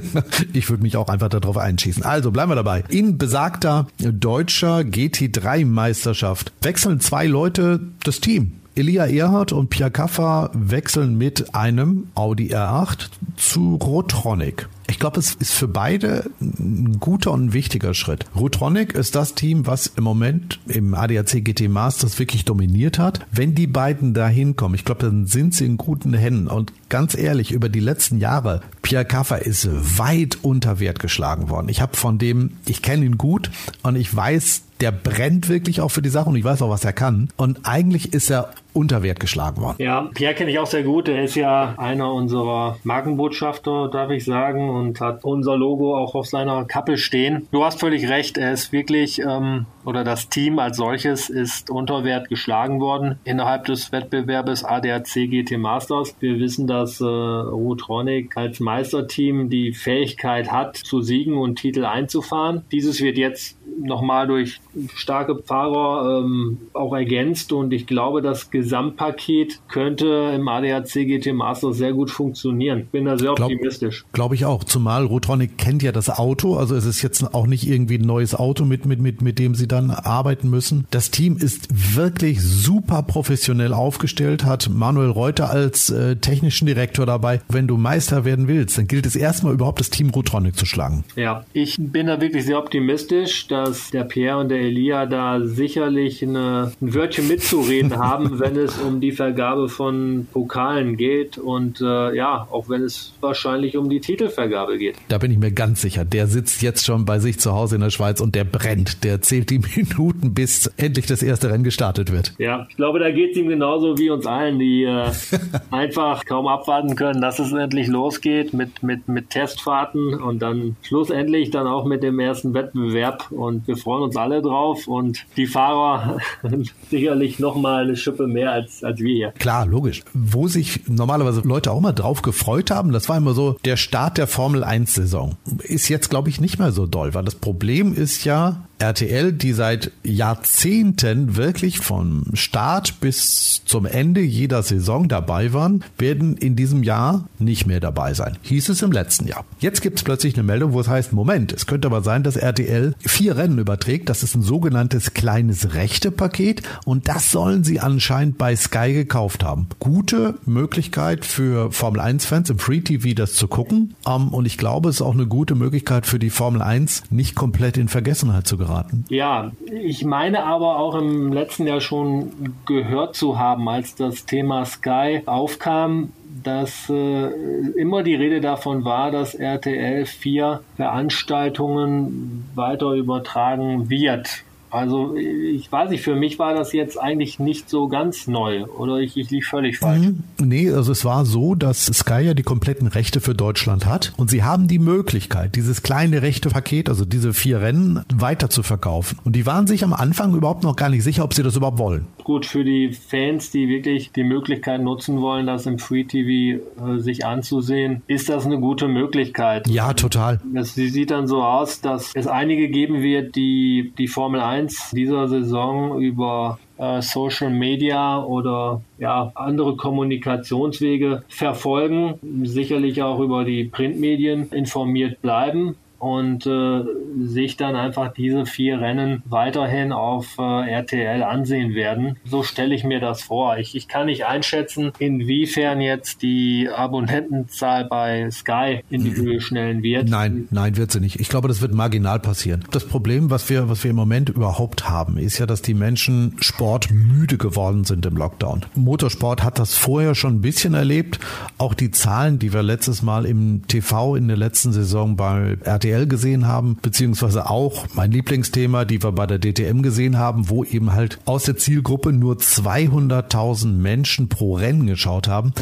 ich 0.52 0.68
würde 0.68 0.82
mich 0.82 0.96
auch 0.96 1.08
einfach 1.08 1.28
darauf 1.28 1.56
einschießen. 1.56 2.02
Also 2.02 2.30
bleiben 2.30 2.50
wir 2.50 2.56
dabei. 2.56 2.84
In 2.88 3.16
besagter 3.16 3.86
deutscher 3.98 4.78
GT3 4.80 5.64
Meisterschaft 5.64 6.52
wechseln 6.60 7.00
zwei 7.00 7.26
Leute 7.26 7.80
das 8.04 8.20
Team. 8.20 8.52
Elia 8.78 9.06
Erhardt 9.06 9.50
und 9.50 9.70
Pia 9.70 9.90
Kaffer 9.90 10.52
wechseln 10.54 11.18
mit 11.18 11.52
einem 11.52 12.06
Audi 12.14 12.54
R8 12.54 13.08
zu 13.36 13.74
Rotronic. 13.74 14.68
Ich 14.86 15.00
glaube, 15.00 15.18
es 15.18 15.34
ist 15.34 15.52
für 15.52 15.66
beide 15.66 16.30
ein 16.40 16.98
guter 17.00 17.32
und 17.32 17.46
ein 17.46 17.52
wichtiger 17.52 17.92
Schritt. 17.92 18.24
Rotronic 18.36 18.94
ist 18.94 19.16
das 19.16 19.34
Team, 19.34 19.66
was 19.66 19.88
im 19.88 20.04
Moment 20.04 20.60
im 20.66 20.94
ADAC 20.94 21.44
GT 21.44 21.68
Masters 21.68 22.20
wirklich 22.20 22.44
dominiert 22.44 23.00
hat. 23.00 23.26
Wenn 23.32 23.56
die 23.56 23.66
beiden 23.66 24.14
da 24.14 24.28
hinkommen, 24.28 24.76
ich 24.76 24.84
glaube, 24.84 25.04
dann 25.04 25.26
sind 25.26 25.54
sie 25.54 25.66
in 25.66 25.76
guten 25.76 26.14
Händen. 26.14 26.46
Und 26.46 26.72
ganz 26.88 27.18
ehrlich, 27.18 27.50
über 27.50 27.68
die 27.68 27.80
letzten 27.80 28.18
Jahre, 28.18 28.62
Pierre 28.80 29.04
Kaffer 29.04 29.44
ist 29.44 29.68
weit 29.98 30.38
unter 30.42 30.78
Wert 30.78 31.00
geschlagen 31.00 31.50
worden. 31.50 31.68
Ich 31.68 31.82
habe 31.82 31.96
von 31.96 32.16
dem, 32.16 32.52
ich 32.64 32.80
kenne 32.80 33.04
ihn 33.04 33.18
gut 33.18 33.50
und 33.82 33.96
ich 33.96 34.14
weiß, 34.14 34.62
der 34.80 34.92
brennt 34.92 35.48
wirklich 35.48 35.80
auch 35.80 35.90
für 35.90 36.02
die 36.02 36.08
Sache 36.08 36.30
und 36.30 36.36
ich 36.36 36.44
weiß 36.44 36.62
auch, 36.62 36.70
was 36.70 36.84
er 36.84 36.92
kann. 36.92 37.28
Und 37.36 37.66
eigentlich 37.66 38.12
ist 38.12 38.30
er 38.30 38.50
unter 38.72 39.02
Wert 39.02 39.20
geschlagen 39.20 39.62
worden. 39.62 39.76
Ja, 39.78 40.08
Pierre 40.14 40.34
kenne 40.34 40.50
ich 40.50 40.58
auch 40.58 40.66
sehr 40.66 40.82
gut. 40.82 41.08
Er 41.08 41.24
ist 41.24 41.34
ja 41.34 41.74
einer 41.78 42.12
unserer 42.12 42.78
Markenbotschafter, 42.84 43.88
darf 43.88 44.10
ich 44.10 44.24
sagen, 44.24 44.70
und 44.70 45.00
hat 45.00 45.24
unser 45.24 45.56
Logo 45.56 45.96
auch 45.96 46.14
auf 46.14 46.26
seiner 46.26 46.64
Kappe 46.64 46.98
stehen. 46.98 47.48
Du 47.50 47.64
hast 47.64 47.80
völlig 47.80 48.08
recht. 48.08 48.38
Er 48.38 48.52
ist 48.52 48.72
wirklich, 48.72 49.20
ähm, 49.20 49.66
oder 49.84 50.04
das 50.04 50.28
Team 50.28 50.58
als 50.58 50.76
solches 50.76 51.30
ist 51.30 51.70
unter 51.70 52.04
Wert 52.04 52.28
geschlagen 52.28 52.80
worden 52.80 53.18
innerhalb 53.24 53.64
des 53.64 53.90
Wettbewerbes 53.90 54.64
ADAC 54.64 55.28
GT 55.28 55.58
Masters. 55.58 56.14
Wir 56.20 56.38
wissen, 56.38 56.66
dass 56.66 57.00
äh, 57.00 57.04
Rotronic 57.04 58.36
als 58.36 58.60
Meisterteam 58.60 59.50
die 59.50 59.72
Fähigkeit 59.72 60.52
hat, 60.52 60.76
zu 60.76 61.00
siegen 61.00 61.36
und 61.36 61.56
Titel 61.56 61.84
einzufahren. 61.84 62.62
Dieses 62.70 63.00
wird 63.00 63.16
jetzt 63.16 63.58
nochmal 63.80 64.26
durch 64.26 64.60
starke 64.94 65.36
Fahrer 65.42 66.20
ähm, 66.20 66.58
auch 66.72 66.94
ergänzt 66.94 67.52
und 67.52 67.72
ich 67.72 67.86
glaube, 67.86 68.22
das 68.22 68.50
Gesamtpaket 68.58 69.60
könnte 69.68 70.32
im 70.34 70.48
ADAC 70.48 70.92
GT 70.92 71.32
Master 71.32 71.72
sehr 71.72 71.92
gut 71.92 72.10
funktionieren. 72.10 72.88
Bin 72.90 73.04
da 73.04 73.16
sehr 73.16 73.32
optimistisch. 73.32 74.04
Glaube 74.12 74.34
ich 74.34 74.44
auch, 74.44 74.64
zumal 74.64 75.04
Rotronic 75.04 75.56
kennt 75.56 75.82
ja 75.82 75.92
das 75.92 76.10
Auto, 76.10 76.56
also 76.56 76.74
es 76.74 76.84
ist 76.84 77.02
jetzt 77.02 77.34
auch 77.34 77.46
nicht 77.46 77.68
irgendwie 77.68 77.98
ein 77.98 78.06
neues 78.06 78.34
Auto, 78.34 78.64
mit, 78.64 78.86
mit, 78.86 79.00
mit, 79.00 79.22
mit 79.22 79.38
dem 79.38 79.54
sie 79.54 79.68
dann 79.68 79.90
arbeiten 79.90 80.50
müssen. 80.50 80.86
Das 80.90 81.10
Team 81.10 81.36
ist 81.36 81.68
wirklich 81.96 82.42
super 82.42 83.02
professionell 83.02 83.72
aufgestellt, 83.72 84.44
hat 84.44 84.68
Manuel 84.68 85.10
Reuter 85.10 85.50
als 85.50 85.90
äh, 85.90 86.16
technischen 86.16 86.66
Direktor 86.66 87.06
dabei. 87.06 87.40
Wenn 87.48 87.66
du 87.66 87.76
Meister 87.76 88.24
werden 88.24 88.48
willst, 88.48 88.76
dann 88.76 88.86
gilt 88.86 89.06
es 89.06 89.16
erstmal 89.16 89.54
überhaupt 89.54 89.80
das 89.80 89.90
Team 89.90 90.10
Rotronic 90.10 90.56
zu 90.56 90.66
schlagen. 90.66 91.04
Ja, 91.16 91.44
ich 91.52 91.76
bin 91.78 92.06
da 92.06 92.20
wirklich 92.20 92.44
sehr 92.44 92.58
optimistisch, 92.58 93.46
dass 93.46 93.68
dass 93.78 93.90
der 93.90 94.04
Pierre 94.04 94.38
und 94.38 94.48
der 94.48 94.60
Elia 94.60 95.06
da 95.06 95.40
sicherlich 95.40 96.22
eine, 96.22 96.72
ein 96.80 96.94
Wörtchen 96.94 97.28
mitzureden 97.28 97.96
haben, 97.98 98.38
wenn 98.48 98.56
es 98.56 98.78
um 98.78 99.00
die 99.00 99.12
Vergabe 99.12 99.68
von 99.68 100.26
Pokalen 100.32 100.96
geht 100.96 101.36
und 101.36 101.82
äh, 101.82 102.14
ja, 102.14 102.48
auch 102.50 102.70
wenn 102.70 102.82
es 102.82 103.12
wahrscheinlich 103.20 103.76
um 103.76 103.90
die 103.90 104.00
Titelvergabe 104.00 104.78
geht. 104.78 104.96
Da 105.08 105.18
bin 105.18 105.30
ich 105.30 105.38
mir 105.38 105.52
ganz 105.52 105.82
sicher. 105.82 106.04
Der 106.06 106.26
sitzt 106.26 106.62
jetzt 106.62 106.86
schon 106.86 107.04
bei 107.04 107.18
sich 107.18 107.38
zu 107.38 107.52
Hause 107.52 107.74
in 107.74 107.82
der 107.82 107.90
Schweiz 107.90 108.20
und 108.20 108.34
der 108.34 108.44
brennt. 108.44 109.04
Der 109.04 109.20
zählt 109.20 109.50
die 109.50 109.58
Minuten, 109.76 110.32
bis 110.32 110.66
endlich 110.78 111.06
das 111.06 111.22
erste 111.22 111.50
Rennen 111.50 111.64
gestartet 111.64 112.10
wird. 112.10 112.32
Ja, 112.38 112.66
ich 112.70 112.76
glaube, 112.76 112.98
da 113.00 113.10
geht 113.10 113.32
es 113.32 113.36
ihm 113.36 113.48
genauso 113.48 113.98
wie 113.98 114.08
uns 114.08 114.24
allen, 114.26 114.58
die 114.58 114.84
äh, 114.84 115.10
einfach 115.70 116.24
kaum 116.24 116.46
abwarten 116.46 116.96
können, 116.96 117.20
dass 117.20 117.38
es 117.38 117.52
endlich 117.52 117.88
losgeht 117.88 118.54
mit, 118.54 118.82
mit, 118.82 119.08
mit 119.08 119.28
Testfahrten 119.28 120.14
und 120.14 120.40
dann 120.40 120.76
schlussendlich 120.82 121.50
dann 121.50 121.66
auch 121.66 121.84
mit 121.84 122.02
dem 122.02 122.18
ersten 122.18 122.54
Wettbewerb 122.54 123.30
und 123.30 123.68
wir 123.68 123.76
freuen 123.76 124.04
uns 124.04 124.16
alle 124.16 124.40
drauf 124.40 124.88
und 124.88 125.26
die 125.36 125.46
Fahrer 125.46 126.18
sicherlich 126.90 127.38
noch 127.38 127.54
mal 127.54 127.84
eine 127.84 127.96
Schippe 127.96 128.26
mehr 128.26 128.37
als, 128.46 128.84
als 128.84 129.00
wir 129.00 129.14
hier. 129.14 129.30
Klar, 129.32 129.66
logisch. 129.66 130.02
Wo 130.12 130.48
sich 130.48 130.88
normalerweise 130.88 131.40
Leute 131.40 131.72
auch 131.72 131.80
mal 131.80 131.92
drauf 131.92 132.22
gefreut 132.22 132.70
haben, 132.70 132.92
das 132.92 133.08
war 133.08 133.16
immer 133.16 133.34
so 133.34 133.56
der 133.64 133.76
Start 133.76 134.18
der 134.18 134.26
Formel 134.26 134.64
1 134.64 134.94
Saison. 134.94 135.36
Ist 135.62 135.88
jetzt, 135.88 136.10
glaube 136.10 136.28
ich, 136.28 136.40
nicht 136.40 136.58
mehr 136.58 136.72
so 136.72 136.86
doll, 136.86 137.14
weil 137.14 137.24
das 137.24 137.34
Problem 137.34 137.94
ist 137.94 138.24
ja, 138.24 138.67
RTL, 138.78 139.32
die 139.32 139.52
seit 139.52 139.90
Jahrzehnten 140.04 141.36
wirklich 141.36 141.80
vom 141.80 142.24
Start 142.34 143.00
bis 143.00 143.62
zum 143.64 143.86
Ende 143.86 144.20
jeder 144.20 144.62
Saison 144.62 145.08
dabei 145.08 145.52
waren, 145.52 145.84
werden 145.98 146.36
in 146.36 146.54
diesem 146.54 146.84
Jahr 146.84 147.26
nicht 147.40 147.66
mehr 147.66 147.80
dabei 147.80 148.14
sein. 148.14 148.38
Hieß 148.42 148.68
es 148.68 148.82
im 148.82 148.92
letzten 148.92 149.26
Jahr. 149.26 149.44
Jetzt 149.58 149.82
gibt 149.82 149.98
es 149.98 150.04
plötzlich 150.04 150.34
eine 150.34 150.44
Meldung, 150.44 150.72
wo 150.72 150.80
es 150.80 150.86
heißt, 150.86 151.12
Moment, 151.12 151.52
es 151.52 151.66
könnte 151.66 151.88
aber 151.88 152.02
sein, 152.02 152.22
dass 152.22 152.36
RTL 152.36 152.94
vier 153.00 153.36
Rennen 153.36 153.58
überträgt. 153.58 154.08
Das 154.08 154.22
ist 154.22 154.36
ein 154.36 154.42
sogenanntes 154.42 155.12
kleines 155.12 155.74
Rechtepaket 155.74 156.62
und 156.84 157.08
das 157.08 157.32
sollen 157.32 157.64
sie 157.64 157.80
anscheinend 157.80 158.38
bei 158.38 158.54
Sky 158.54 158.92
gekauft 158.92 159.42
haben. 159.42 159.66
Gute 159.80 160.38
Möglichkeit 160.46 161.24
für 161.24 161.72
Formel 161.72 162.00
1 162.00 162.26
Fans 162.26 162.50
im 162.50 162.60
Free 162.60 162.80
TV 162.80 163.14
das 163.14 163.34
zu 163.34 163.48
gucken. 163.48 163.94
Um, 164.04 164.32
und 164.32 164.46
ich 164.46 164.56
glaube, 164.56 164.88
es 164.88 164.96
ist 164.96 165.02
auch 165.02 165.14
eine 165.14 165.26
gute 165.26 165.56
Möglichkeit 165.56 166.06
für 166.06 166.20
die 166.20 166.30
Formel 166.30 166.62
1 166.62 167.02
nicht 167.10 167.34
komplett 167.34 167.76
in 167.76 167.88
Vergessenheit 167.88 168.46
zu 168.46 168.56
geraten 168.56 168.67
geraten. 168.68 169.04
Ja, 169.08 169.50
ich 169.66 170.04
meine 170.04 170.44
aber 170.44 170.78
auch 170.78 170.94
im 170.94 171.32
letzten 171.32 171.66
Jahr 171.66 171.80
schon 171.80 172.54
gehört 172.66 173.16
zu 173.16 173.38
haben, 173.38 173.68
als 173.68 173.94
das 173.94 174.26
Thema 174.26 174.64
Sky 174.64 175.22
aufkam, 175.26 176.12
dass 176.42 176.88
äh, 176.88 177.30
immer 177.76 178.02
die 178.02 178.14
Rede 178.14 178.40
davon 178.40 178.84
war, 178.84 179.10
dass 179.10 179.34
RTL 179.34 180.06
vier 180.06 180.60
Veranstaltungen 180.76 182.48
weiter 182.54 182.92
übertragen 182.92 183.90
wird 183.90 184.44
Also 184.70 185.16
ich 185.16 185.70
weiß 185.70 185.90
nicht, 185.90 186.02
für 186.02 186.14
mich 186.14 186.38
war 186.38 186.54
das 186.54 186.72
jetzt 186.72 187.00
eigentlich 187.00 187.38
nicht 187.38 187.70
so 187.70 187.88
ganz 187.88 188.26
neu 188.26 188.64
oder 188.64 188.98
ich, 188.98 189.16
ich 189.16 189.30
liege 189.30 189.44
völlig 189.44 189.78
falsch. 189.78 190.06
Mhm. 190.06 190.24
Nee, 190.38 190.70
also 190.70 190.92
es 190.92 191.04
war 191.04 191.24
so, 191.24 191.54
dass 191.54 191.86
Sky 191.86 192.20
ja 192.20 192.34
die 192.34 192.42
kompletten 192.42 192.86
Rechte 192.86 193.20
für 193.20 193.34
Deutschland 193.34 193.86
hat 193.86 194.12
und 194.16 194.30
sie 194.30 194.42
haben 194.42 194.68
die 194.68 194.78
Möglichkeit, 194.78 195.56
dieses 195.56 195.82
kleine 195.82 196.22
rechte 196.22 196.50
Paket, 196.50 196.88
also 196.88 197.04
diese 197.04 197.32
vier 197.32 197.60
Rennen, 197.60 198.04
weiter 198.14 198.50
zu 198.50 198.62
verkaufen. 198.62 199.18
Und 199.24 199.36
die 199.36 199.46
waren 199.46 199.66
sich 199.66 199.84
am 199.84 199.92
Anfang 199.92 200.34
überhaupt 200.34 200.64
noch 200.64 200.76
gar 200.76 200.88
nicht 200.88 201.02
sicher, 201.02 201.24
ob 201.24 201.34
sie 201.34 201.42
das 201.42 201.56
überhaupt 201.56 201.78
wollen. 201.78 202.06
Gut, 202.24 202.44
für 202.44 202.64
die 202.64 202.92
Fans, 202.92 203.50
die 203.50 203.68
wirklich 203.68 204.12
die 204.12 204.24
Möglichkeit 204.24 204.82
nutzen 204.82 205.20
wollen, 205.20 205.46
das 205.46 205.66
im 205.66 205.78
Free 205.78 206.04
TV 206.04 206.62
äh, 206.84 206.98
sich 206.98 207.24
anzusehen, 207.24 208.02
ist 208.06 208.28
das 208.28 208.44
eine 208.44 208.58
gute 208.60 208.86
Möglichkeit. 208.88 209.66
Ja, 209.68 209.94
total. 209.94 210.40
Es 210.54 210.74
sieht 210.74 211.10
dann 211.10 211.26
so 211.26 211.42
aus, 211.42 211.80
dass 211.80 212.12
es 212.14 212.26
einige 212.26 212.68
geben 212.68 213.02
wird, 213.02 213.34
die 213.34 213.92
die 213.96 214.08
Formel 214.08 214.40
1 214.40 214.57
dieser 214.94 215.28
Saison 215.28 216.00
über 216.00 216.58
äh, 216.78 217.00
Social 217.02 217.50
Media 217.50 218.22
oder 218.22 218.82
ja, 218.98 219.30
andere 219.34 219.76
Kommunikationswege 219.76 221.22
verfolgen, 221.28 222.18
sicherlich 222.44 223.02
auch 223.02 223.20
über 223.20 223.44
die 223.44 223.64
Printmedien 223.64 224.50
informiert 224.50 225.20
bleiben 225.22 225.76
und 225.98 226.46
äh, 226.46 226.82
sich 227.18 227.56
dann 227.56 227.76
einfach 227.76 228.12
diese 228.12 228.46
vier 228.46 228.80
Rennen 228.80 229.22
weiterhin 229.26 229.92
auf 229.92 230.38
äh, 230.38 230.70
RTL 230.70 231.22
ansehen 231.22 231.74
werden. 231.74 232.16
So 232.24 232.42
stelle 232.42 232.74
ich 232.74 232.84
mir 232.84 233.00
das 233.00 233.22
vor. 233.22 233.58
Ich, 233.58 233.74
ich 233.74 233.88
kann 233.88 234.06
nicht 234.06 234.24
einschätzen, 234.26 234.92
inwiefern 234.98 235.80
jetzt 235.80 236.22
die 236.22 236.68
Abonnentenzahl 236.74 237.84
bei 237.84 238.30
Sky 238.30 238.80
in 238.88 239.04
die. 239.04 239.18
Höhe 239.18 239.40
schnellen 239.40 239.82
wird. 239.82 240.08
Nein, 240.08 240.48
nein, 240.50 240.76
wird 240.76 240.92
sie 240.92 241.00
nicht. 241.00 241.20
Ich 241.20 241.28
glaube, 241.28 241.48
das 241.48 241.60
wird 241.60 241.72
marginal 241.72 242.20
passieren. 242.20 242.64
Das 242.70 242.84
Problem, 242.84 243.30
was 243.30 243.48
wir, 243.50 243.68
was 243.68 243.84
wir 243.84 243.90
im 243.90 243.96
Moment 243.96 244.30
überhaupt 244.30 244.88
haben, 244.88 245.18
ist 245.18 245.38
ja, 245.38 245.46
dass 245.46 245.62
die 245.62 245.74
Menschen 245.74 246.36
sportmüde 246.40 247.36
geworden 247.36 247.84
sind 247.84 248.06
im 248.06 248.16
Lockdown. 248.16 248.64
Motorsport 248.74 249.42
hat 249.42 249.58
das 249.58 249.74
vorher 249.74 250.14
schon 250.14 250.36
ein 250.36 250.40
bisschen 250.40 250.74
erlebt. 250.74 251.18
Auch 251.58 251.74
die 251.74 251.90
Zahlen, 251.90 252.38
die 252.38 252.52
wir 252.52 252.62
letztes 252.62 253.02
Mal 253.02 253.26
im 253.26 253.66
TV 253.66 254.16
in 254.16 254.28
der 254.28 254.36
letzten 254.36 254.72
Saison 254.72 255.16
bei 255.16 255.56
RTL 255.62 255.87
RTL 255.88 256.06
gesehen 256.06 256.46
haben, 256.46 256.78
beziehungsweise 256.80 257.48
auch 257.48 257.86
mein 257.94 258.12
Lieblingsthema, 258.12 258.84
die 258.84 259.02
wir 259.02 259.12
bei 259.12 259.26
der 259.26 259.38
DTM 259.38 259.82
gesehen 259.82 260.18
haben, 260.18 260.48
wo 260.48 260.64
eben 260.64 260.92
halt 260.92 261.18
aus 261.24 261.44
der 261.44 261.56
Zielgruppe 261.56 262.12
nur 262.12 262.36
200.000 262.36 263.72
Menschen 263.72 264.28
pro 264.28 264.54
Rennen 264.54 264.86
geschaut 264.86 265.28
haben 265.28 265.52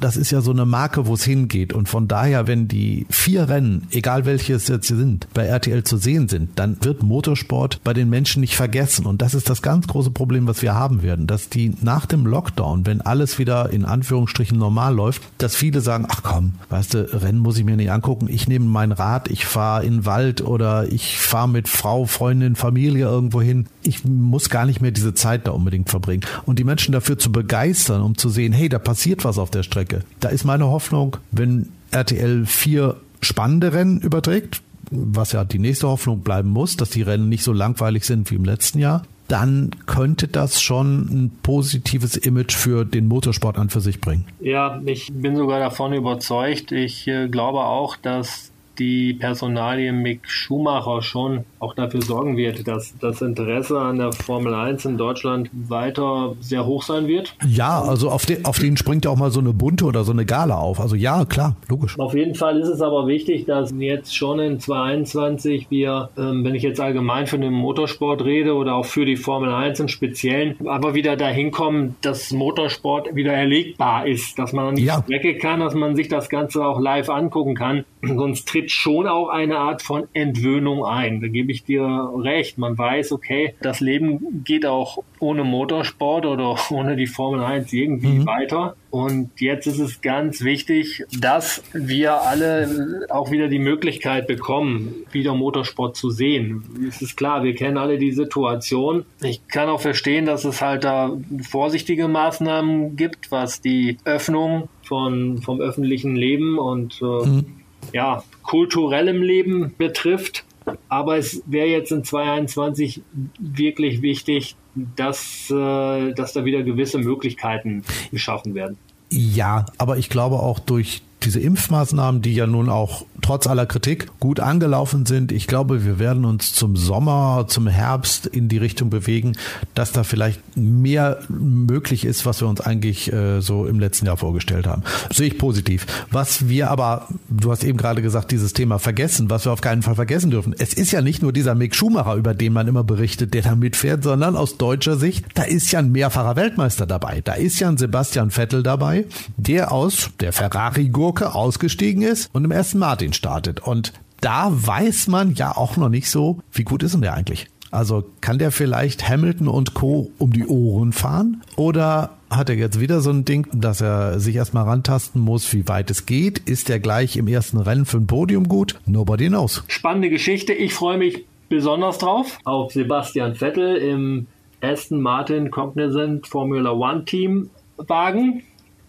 das 0.00 0.16
ist 0.16 0.30
ja 0.30 0.40
so 0.40 0.50
eine 0.50 0.66
Marke, 0.66 1.06
wo 1.06 1.14
es 1.14 1.24
hingeht. 1.24 1.72
Und 1.72 1.88
von 1.88 2.08
daher, 2.08 2.46
wenn 2.46 2.68
die 2.68 3.06
vier 3.08 3.48
Rennen, 3.48 3.86
egal 3.90 4.26
welche 4.26 4.54
es 4.54 4.68
jetzt 4.68 4.88
sind, 4.88 5.26
bei 5.34 5.46
RTL 5.46 5.84
zu 5.84 5.96
sehen 5.96 6.28
sind, 6.28 6.50
dann 6.58 6.76
wird 6.82 7.02
Motorsport 7.02 7.80
bei 7.84 7.92
den 7.92 8.10
Menschen 8.10 8.40
nicht 8.40 8.56
vergessen. 8.56 9.06
Und 9.06 9.22
das 9.22 9.34
ist 9.34 9.48
das 9.48 9.62
ganz 9.62 9.86
große 9.86 10.10
Problem, 10.10 10.46
was 10.46 10.62
wir 10.62 10.74
haben 10.74 11.02
werden, 11.02 11.26
dass 11.26 11.48
die 11.48 11.72
nach 11.80 12.06
dem 12.06 12.26
Lockdown, 12.26 12.86
wenn 12.86 13.00
alles 13.00 13.38
wieder 13.38 13.70
in 13.70 13.84
Anführungsstrichen 13.84 14.58
normal 14.58 14.94
läuft, 14.94 15.22
dass 15.38 15.56
viele 15.56 15.80
sagen, 15.80 16.06
ach 16.08 16.22
komm, 16.22 16.54
weißt 16.70 16.94
du, 16.94 17.22
Rennen 17.22 17.38
muss 17.38 17.58
ich 17.58 17.64
mir 17.64 17.76
nicht 17.76 17.90
angucken. 17.90 18.28
Ich 18.28 18.48
nehme 18.48 18.66
mein 18.66 18.92
Rad, 18.92 19.30
ich 19.30 19.46
fahre 19.46 19.84
in 19.84 19.98
den 19.98 20.06
Wald 20.06 20.42
oder 20.42 20.90
ich 20.92 21.18
fahre 21.18 21.48
mit 21.48 21.68
Frau, 21.68 22.04
Freundin, 22.04 22.56
Familie 22.56 23.06
irgendwo 23.06 23.40
hin. 23.40 23.66
Ich 23.82 24.04
muss 24.04 24.50
gar 24.50 24.66
nicht 24.66 24.80
mehr 24.80 24.90
diese 24.90 25.14
Zeit 25.14 25.46
da 25.46 25.52
unbedingt 25.52 25.90
verbringen. 25.90 26.22
Und 26.46 26.58
die 26.58 26.64
Menschen 26.64 26.92
dafür 26.92 27.18
zu 27.18 27.30
begeistern, 27.32 28.02
um 28.02 28.16
zu 28.16 28.28
sehen, 28.28 28.52
hey, 28.52 28.68
da 28.68 28.78
passiert 28.78 29.24
was 29.24 29.38
auf 29.38 29.50
der 29.50 29.62
Strecke 29.62 29.83
Strecke. 29.84 30.04
Da 30.20 30.28
ist 30.28 30.44
meine 30.44 30.66
Hoffnung, 30.66 31.16
wenn 31.30 31.70
RTL 31.90 32.46
vier 32.46 32.96
spannende 33.20 33.72
Rennen 33.72 34.00
überträgt, 34.00 34.62
was 34.90 35.32
ja 35.32 35.44
die 35.44 35.58
nächste 35.58 35.88
Hoffnung 35.88 36.20
bleiben 36.20 36.50
muss, 36.50 36.76
dass 36.76 36.90
die 36.90 37.02
Rennen 37.02 37.28
nicht 37.28 37.42
so 37.42 37.52
langweilig 37.52 38.04
sind 38.04 38.30
wie 38.30 38.36
im 38.36 38.44
letzten 38.44 38.78
Jahr, 38.78 39.02
dann 39.28 39.70
könnte 39.86 40.28
das 40.28 40.60
schon 40.60 41.00
ein 41.08 41.30
positives 41.42 42.16
Image 42.16 42.54
für 42.54 42.84
den 42.84 43.08
Motorsport 43.08 43.56
an 43.56 43.70
für 43.70 43.80
sich 43.80 44.00
bringen. 44.00 44.26
Ja, 44.40 44.82
ich 44.84 45.10
bin 45.14 45.34
sogar 45.34 45.60
davon 45.60 45.94
überzeugt. 45.94 46.72
Ich 46.72 47.08
äh, 47.08 47.28
glaube 47.28 47.60
auch, 47.60 47.96
dass 47.96 48.52
die 48.78 49.14
Personalie 49.14 49.92
Mick 49.92 50.28
Schumacher 50.28 51.02
schon 51.02 51.44
auch 51.58 51.74
dafür 51.74 52.02
sorgen 52.02 52.36
wird, 52.36 52.66
dass 52.66 52.94
das 53.00 53.22
Interesse 53.22 53.78
an 53.78 53.98
der 53.98 54.12
Formel 54.12 54.54
1 54.54 54.84
in 54.84 54.98
Deutschland 54.98 55.50
weiter 55.52 56.34
sehr 56.40 56.66
hoch 56.66 56.82
sein 56.82 57.06
wird. 57.06 57.34
Ja, 57.46 57.80
also 57.80 58.10
auf, 58.10 58.26
den, 58.26 58.44
auf 58.44 58.58
den 58.58 58.76
springt 58.76 59.04
ja 59.04 59.10
auch 59.10 59.16
mal 59.16 59.30
so 59.30 59.40
eine 59.40 59.52
bunte 59.52 59.84
oder 59.84 60.04
so 60.04 60.12
eine 60.12 60.26
Gala 60.26 60.56
auf. 60.56 60.80
Also 60.80 60.96
ja, 60.96 61.24
klar, 61.24 61.56
logisch. 61.68 61.98
Auf 61.98 62.14
jeden 62.14 62.34
Fall 62.34 62.58
ist 62.58 62.68
es 62.68 62.80
aber 62.80 63.06
wichtig, 63.06 63.46
dass 63.46 63.72
jetzt 63.78 64.14
schon 64.14 64.40
in 64.40 64.60
2021 64.60 65.66
wir, 65.70 66.10
ähm, 66.16 66.44
wenn 66.44 66.54
ich 66.54 66.62
jetzt 66.62 66.80
allgemein 66.80 67.26
für 67.26 67.38
den 67.38 67.52
Motorsport 67.52 68.24
rede 68.24 68.54
oder 68.54 68.74
auch 68.74 68.86
für 68.86 69.04
die 69.04 69.16
Formel 69.16 69.52
1 69.52 69.80
im 69.80 69.88
Speziellen, 69.88 70.56
aber 70.66 70.94
wieder 70.94 71.16
dahin 71.16 71.50
kommen, 71.50 71.96
dass 72.02 72.32
Motorsport 72.32 73.14
wieder 73.14 73.32
erlegbar 73.32 74.06
ist, 74.06 74.38
dass 74.38 74.52
man 74.52 74.68
an 74.68 74.74
die 74.76 74.84
ja. 74.84 75.02
Strecke 75.02 75.38
kann, 75.38 75.60
dass 75.60 75.74
man 75.74 75.96
sich 75.96 76.08
das 76.08 76.28
Ganze 76.28 76.64
auch 76.64 76.80
live 76.80 77.08
angucken 77.08 77.54
kann. 77.54 77.84
Sonst 78.02 78.46
tritt 78.48 78.63
schon 78.72 79.06
auch 79.06 79.28
eine 79.28 79.58
Art 79.58 79.82
von 79.82 80.08
Entwöhnung 80.12 80.84
ein. 80.84 81.20
Da 81.20 81.28
gebe 81.28 81.52
ich 81.52 81.64
dir 81.64 81.82
recht. 82.16 82.58
Man 82.58 82.76
weiß, 82.76 83.12
okay, 83.12 83.54
das 83.60 83.80
Leben 83.80 84.44
geht 84.44 84.66
auch 84.66 84.98
ohne 85.18 85.44
Motorsport 85.44 86.26
oder 86.26 86.56
ohne 86.70 86.96
die 86.96 87.06
Formel 87.06 87.42
1 87.42 87.72
irgendwie 87.72 88.20
mhm. 88.20 88.26
weiter. 88.26 88.76
Und 88.90 89.40
jetzt 89.40 89.66
ist 89.66 89.80
es 89.80 90.02
ganz 90.02 90.42
wichtig, 90.42 91.04
dass 91.18 91.62
wir 91.72 92.22
alle 92.22 93.06
auch 93.10 93.32
wieder 93.32 93.48
die 93.48 93.58
Möglichkeit 93.58 94.28
bekommen, 94.28 94.94
wieder 95.10 95.34
Motorsport 95.34 95.96
zu 95.96 96.10
sehen. 96.10 96.62
Es 96.88 97.02
ist 97.02 97.16
klar, 97.16 97.42
wir 97.42 97.56
kennen 97.56 97.76
alle 97.76 97.98
die 97.98 98.12
Situation. 98.12 99.04
Ich 99.20 99.48
kann 99.48 99.68
auch 99.68 99.80
verstehen, 99.80 100.26
dass 100.26 100.44
es 100.44 100.62
halt 100.62 100.84
da 100.84 101.16
vorsichtige 101.42 102.06
Maßnahmen 102.06 102.94
gibt, 102.94 103.32
was 103.32 103.60
die 103.60 103.98
Öffnung 104.04 104.68
von, 104.84 105.42
vom 105.42 105.60
öffentlichen 105.60 106.14
Leben 106.14 106.58
und 106.58 107.00
äh, 107.02 107.26
mhm 107.26 107.64
ja, 107.92 108.22
kulturellem 108.44 109.22
Leben 109.22 109.74
betrifft. 109.76 110.44
Aber 110.88 111.18
es 111.18 111.42
wäre 111.46 111.66
jetzt 111.66 111.92
in 111.92 112.04
2021 112.04 113.02
wirklich 113.38 114.00
wichtig, 114.00 114.56
dass, 114.74 115.50
äh, 115.50 116.12
dass 116.12 116.32
da 116.32 116.44
wieder 116.44 116.62
gewisse 116.62 116.98
Möglichkeiten 116.98 117.82
geschaffen 118.10 118.54
werden. 118.54 118.78
Ja, 119.10 119.66
aber 119.78 119.98
ich 119.98 120.08
glaube 120.08 120.36
auch 120.36 120.58
durch 120.58 121.02
diese 121.22 121.40
Impfmaßnahmen, 121.40 122.22
die 122.22 122.34
ja 122.34 122.46
nun 122.46 122.68
auch 122.68 123.04
trotz 123.24 123.46
aller 123.46 123.64
Kritik 123.64 124.08
gut 124.20 124.38
angelaufen 124.38 125.06
sind. 125.06 125.32
Ich 125.32 125.46
glaube, 125.46 125.86
wir 125.86 125.98
werden 125.98 126.26
uns 126.26 126.52
zum 126.52 126.76
Sommer, 126.76 127.46
zum 127.48 127.66
Herbst 127.66 128.26
in 128.26 128.48
die 128.48 128.58
Richtung 128.58 128.90
bewegen, 128.90 129.32
dass 129.74 129.92
da 129.92 130.04
vielleicht 130.04 130.40
mehr 130.56 131.20
möglich 131.30 132.04
ist, 132.04 132.26
was 132.26 132.42
wir 132.42 132.48
uns 132.48 132.60
eigentlich 132.60 133.10
äh, 133.10 133.40
so 133.40 133.66
im 133.66 133.80
letzten 133.80 134.04
Jahr 134.04 134.18
vorgestellt 134.18 134.66
haben. 134.66 134.82
sehe 135.10 135.28
ich 135.28 135.38
positiv. 135.38 135.86
Was 136.10 136.50
wir 136.50 136.70
aber, 136.70 137.08
du 137.30 137.50
hast 137.50 137.64
eben 137.64 137.78
gerade 137.78 138.02
gesagt, 138.02 138.30
dieses 138.30 138.52
Thema 138.52 138.78
vergessen, 138.78 139.30
was 139.30 139.46
wir 139.46 139.52
auf 139.52 139.62
keinen 139.62 139.80
Fall 139.80 139.94
vergessen 139.94 140.30
dürfen. 140.30 140.54
Es 140.58 140.74
ist 140.74 140.92
ja 140.92 141.00
nicht 141.00 141.22
nur 141.22 141.32
dieser 141.32 141.54
Mick 141.54 141.74
Schumacher, 141.74 142.16
über 142.16 142.34
den 142.34 142.52
man 142.52 142.68
immer 142.68 142.84
berichtet, 142.84 143.32
der 143.32 143.40
da 143.40 143.56
mitfährt, 143.56 144.02
sondern 144.04 144.36
aus 144.36 144.58
deutscher 144.58 144.96
Sicht, 144.96 145.24
da 145.32 145.44
ist 145.44 145.72
ja 145.72 145.78
ein 145.78 145.92
mehrfacher 145.92 146.36
Weltmeister 146.36 146.84
dabei. 146.84 147.22
Da 147.24 147.32
ist 147.32 147.58
ja 147.58 147.68
ein 147.68 147.78
Sebastian 147.78 148.30
Vettel 148.30 148.62
dabei, 148.62 149.06
der 149.38 149.72
aus 149.72 150.10
der 150.20 150.34
Ferrari-Gurke 150.34 151.34
ausgestiegen 151.34 152.02
ist 152.02 152.28
und 152.34 152.44
im 152.44 152.50
ersten 152.50 152.78
Martin 152.78 153.13
startet. 153.14 153.60
Und 153.60 153.92
da 154.20 154.50
weiß 154.50 155.08
man 155.08 155.34
ja 155.34 155.56
auch 155.56 155.76
noch 155.76 155.88
nicht 155.88 156.10
so, 156.10 156.40
wie 156.52 156.64
gut 156.64 156.82
ist 156.82 156.94
denn 156.94 157.02
der 157.02 157.14
eigentlich? 157.14 157.48
Also 157.70 158.04
kann 158.20 158.38
der 158.38 158.52
vielleicht 158.52 159.08
Hamilton 159.08 159.48
und 159.48 159.74
Co. 159.74 160.10
um 160.18 160.32
die 160.32 160.46
Ohren 160.46 160.92
fahren? 160.92 161.42
Oder 161.56 162.10
hat 162.30 162.48
er 162.48 162.54
jetzt 162.54 162.80
wieder 162.80 163.00
so 163.00 163.10
ein 163.10 163.24
Ding, 163.24 163.48
dass 163.52 163.80
er 163.80 164.20
sich 164.20 164.36
erstmal 164.36 164.64
rantasten 164.64 165.20
muss, 165.20 165.52
wie 165.52 165.66
weit 165.66 165.90
es 165.90 166.06
geht? 166.06 166.38
Ist 166.38 166.70
er 166.70 166.78
gleich 166.78 167.16
im 167.16 167.26
ersten 167.26 167.58
Rennen 167.58 167.84
für 167.84 167.96
ein 167.96 168.06
Podium 168.06 168.48
gut? 168.48 168.78
Nobody 168.86 169.28
knows. 169.28 169.64
Spannende 169.66 170.08
Geschichte. 170.08 170.52
Ich 170.52 170.72
freue 170.72 170.98
mich 170.98 171.26
besonders 171.48 171.98
drauf 171.98 172.38
auf 172.44 172.72
Sebastian 172.72 173.34
Vettel 173.34 173.76
im 173.76 174.26
Aston 174.60 175.00
Martin 175.00 175.50
Cognizant 175.50 176.26
Formula 176.26 176.70
One 176.70 177.04
Team 177.04 177.50
Wagen. 177.76 178.44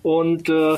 Und 0.06 0.50
äh, 0.50 0.78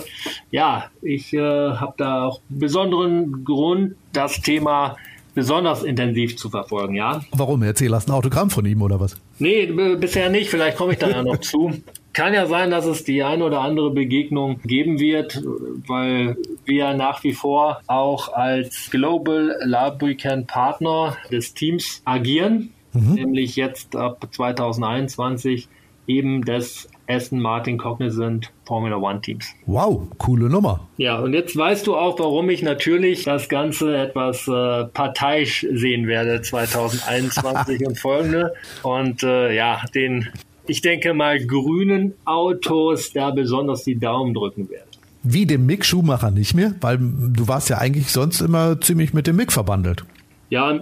ja, 0.51 0.85
ich 1.01 1.33
äh, 1.33 1.39
habe 1.41 1.95
da 1.97 2.27
auch 2.27 2.39
besonderen 2.47 3.43
Grund, 3.43 3.95
das 4.13 4.39
Thema 4.39 4.95
besonders 5.35 5.83
intensiv 5.83 6.37
zu 6.37 6.49
verfolgen, 6.49 6.95
ja. 6.95 7.19
Warum? 7.33 7.61
Erzähl, 7.61 7.93
hast 7.93 8.07
ein 8.07 8.13
Autogramm 8.13 8.49
von 8.49 8.65
ihm 8.65 8.81
oder 8.81 9.01
was? 9.01 9.17
Nee, 9.37 9.65
bisher 9.65 10.29
nicht. 10.29 10.49
Vielleicht 10.49 10.77
komme 10.77 10.93
ich 10.93 10.99
da 10.99 11.09
ja 11.09 11.23
noch 11.23 11.37
zu. 11.41 11.73
Kann 12.13 12.33
ja 12.33 12.45
sein, 12.45 12.71
dass 12.71 12.85
es 12.85 13.03
die 13.03 13.21
eine 13.21 13.43
oder 13.43 13.59
andere 13.59 13.91
Begegnung 13.91 14.61
geben 14.63 14.97
wird, 14.97 15.43
weil 15.87 16.37
wir 16.63 16.93
nach 16.93 17.21
wie 17.25 17.33
vor 17.33 17.81
auch 17.87 18.31
als 18.31 18.89
Global 18.91 19.57
Lubricant 19.61 20.47
Partner 20.47 21.17
des 21.29 21.53
Teams 21.53 22.01
agieren, 22.05 22.71
mhm. 22.93 23.15
nämlich 23.15 23.57
jetzt 23.57 23.93
ab 23.97 24.25
2021 24.31 25.67
eben 26.07 26.45
des 26.45 26.87
Aston 27.07 27.39
Martin 27.39 27.77
Cognizant 27.77 28.51
Formula 28.65 28.97
One 28.97 29.21
Teams. 29.21 29.45
Wow, 29.65 30.07
coole 30.17 30.49
Nummer. 30.49 30.87
Ja, 30.97 31.19
und 31.19 31.33
jetzt 31.33 31.55
weißt 31.55 31.87
du 31.87 31.95
auch, 31.95 32.19
warum 32.19 32.49
ich 32.49 32.61
natürlich 32.61 33.23
das 33.23 33.49
Ganze 33.49 33.97
etwas 33.97 34.47
äh, 34.47 34.85
parteiisch 34.85 35.65
sehen 35.71 36.07
werde 36.07 36.41
2021 36.41 37.85
und 37.85 37.97
folgende. 37.97 38.53
Und 38.83 39.23
äh, 39.23 39.55
ja, 39.55 39.81
den, 39.95 40.27
ich 40.67 40.81
denke 40.81 41.13
mal, 41.13 41.39
grünen 41.45 42.13
Autos 42.25 43.13
da 43.13 43.31
besonders 43.31 43.83
die 43.83 43.97
Daumen 43.97 44.33
drücken 44.33 44.69
werde. 44.69 44.85
Wie 45.23 45.45
dem 45.45 45.65
Mick 45.65 45.83
Schumacher 45.85 46.31
nicht 46.31 46.53
mehr, 46.53 46.75
weil 46.81 46.97
du 46.99 47.47
warst 47.47 47.69
ja 47.69 47.79
eigentlich 47.79 48.11
sonst 48.11 48.41
immer 48.41 48.79
ziemlich 48.79 49.13
mit 49.13 49.27
dem 49.27 49.35
Mick 49.35 49.51
verbandelt. 49.51 50.05
Ja, 50.49 50.79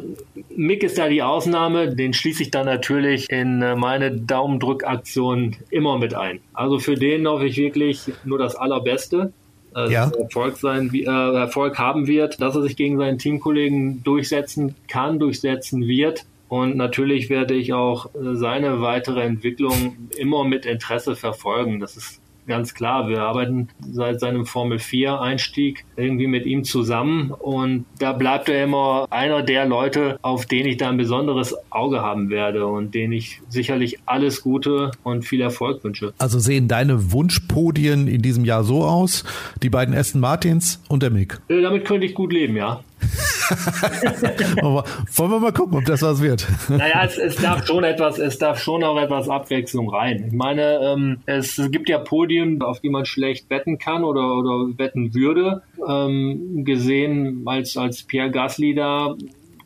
Mick 0.55 0.83
ist 0.83 0.97
da 0.97 1.09
die 1.09 1.23
Ausnahme, 1.23 1.95
den 1.95 2.13
schließe 2.13 2.43
ich 2.43 2.51
dann 2.51 2.65
natürlich 2.65 3.29
in 3.31 3.63
äh, 3.63 3.75
meine 3.75 4.11
Daumendrückaktion 4.11 5.55
immer 5.71 5.97
mit 5.97 6.13
ein. 6.13 6.39
Also 6.53 6.77
für 6.77 6.95
den 6.95 7.27
hoffe 7.27 7.47
ich 7.47 7.57
wirklich 7.57 8.03
nur 8.25 8.37
das 8.37 8.55
Allerbeste. 8.55 9.33
Äh, 9.75 9.91
ja. 9.91 10.11
Erfolg, 10.11 10.57
sein, 10.57 10.91
äh, 10.93 11.03
Erfolg 11.05 11.79
haben 11.79 12.05
wird, 12.05 12.41
dass 12.41 12.55
er 12.55 12.61
sich 12.61 12.75
gegen 12.75 12.97
seinen 12.97 13.17
Teamkollegen 13.17 14.03
durchsetzen 14.03 14.75
kann, 14.87 15.17
durchsetzen 15.17 15.87
wird. 15.87 16.25
Und 16.47 16.77
natürlich 16.77 17.29
werde 17.31 17.55
ich 17.55 17.73
auch 17.73 18.05
äh, 18.13 18.35
seine 18.35 18.81
weitere 18.81 19.23
Entwicklung 19.23 20.09
immer 20.15 20.43
mit 20.43 20.67
Interesse 20.67 21.15
verfolgen. 21.15 21.79
Das 21.79 21.97
ist 21.97 22.21
ganz 22.47 22.73
klar. 22.73 23.07
Wir 23.07 23.21
arbeiten 23.21 23.69
seit 23.91 24.19
seinem 24.19 24.45
Formel 24.45 24.79
4 24.79 25.19
Einstieg 25.21 25.85
irgendwie 25.95 26.27
mit 26.27 26.45
ihm 26.45 26.63
zusammen 26.63 27.31
und 27.31 27.85
da 27.99 28.13
bleibt 28.13 28.49
er 28.49 28.63
immer 28.63 29.07
einer 29.09 29.43
der 29.43 29.65
Leute, 29.65 30.17
auf 30.21 30.45
den 30.45 30.65
ich 30.65 30.77
da 30.77 30.89
ein 30.89 30.97
besonderes 30.97 31.55
Auge 31.69 32.01
haben 32.01 32.29
werde 32.29 32.67
und 32.67 32.93
denen 32.93 33.13
ich 33.13 33.41
sicherlich 33.49 33.99
alles 34.05 34.41
Gute 34.41 34.91
und 35.03 35.25
viel 35.25 35.41
Erfolg 35.41 35.83
wünsche. 35.83 36.13
Also 36.17 36.39
sehen 36.39 36.67
deine 36.67 37.11
Wunschpodien 37.11 38.07
in 38.07 38.21
diesem 38.21 38.45
Jahr 38.45 38.63
so 38.63 38.83
aus? 38.83 39.23
Die 39.63 39.69
beiden 39.69 39.95
Aston 39.95 40.21
Martins 40.21 40.81
und 40.87 41.03
der 41.03 41.09
Mick? 41.09 41.39
Äh, 41.47 41.61
damit 41.61 41.85
könnte 41.85 42.05
ich 42.05 42.13
gut 42.13 42.33
leben, 42.33 42.55
ja. 42.55 42.81
Wollen 44.61 45.31
wir 45.31 45.39
mal 45.39 45.53
gucken, 45.53 45.77
ob 45.77 45.85
das 45.85 46.01
was 46.01 46.21
wird? 46.21 46.47
naja, 46.69 47.03
es, 47.05 47.17
es, 47.17 47.35
darf 47.35 47.65
schon 47.65 47.83
etwas, 47.83 48.17
es 48.17 48.37
darf 48.37 48.59
schon 48.59 48.83
auch 48.83 48.99
etwas 48.99 49.29
Abwechslung 49.29 49.89
rein. 49.89 50.25
Ich 50.27 50.33
meine, 50.33 50.79
ähm, 50.81 51.17
es 51.25 51.61
gibt 51.69 51.89
ja 51.89 51.99
Podien, 51.99 52.61
auf 52.61 52.79
die 52.79 52.89
man 52.89 53.05
schlecht 53.05 53.49
wetten 53.49 53.77
kann 53.77 54.03
oder, 54.03 54.35
oder 54.35 54.77
wetten 54.77 55.13
würde. 55.13 55.61
Ähm, 55.87 56.65
gesehen, 56.65 57.43
als, 57.45 57.77
als 57.77 58.03
Pierre 58.03 58.31
Gasly 58.31 58.73
da 58.75 59.15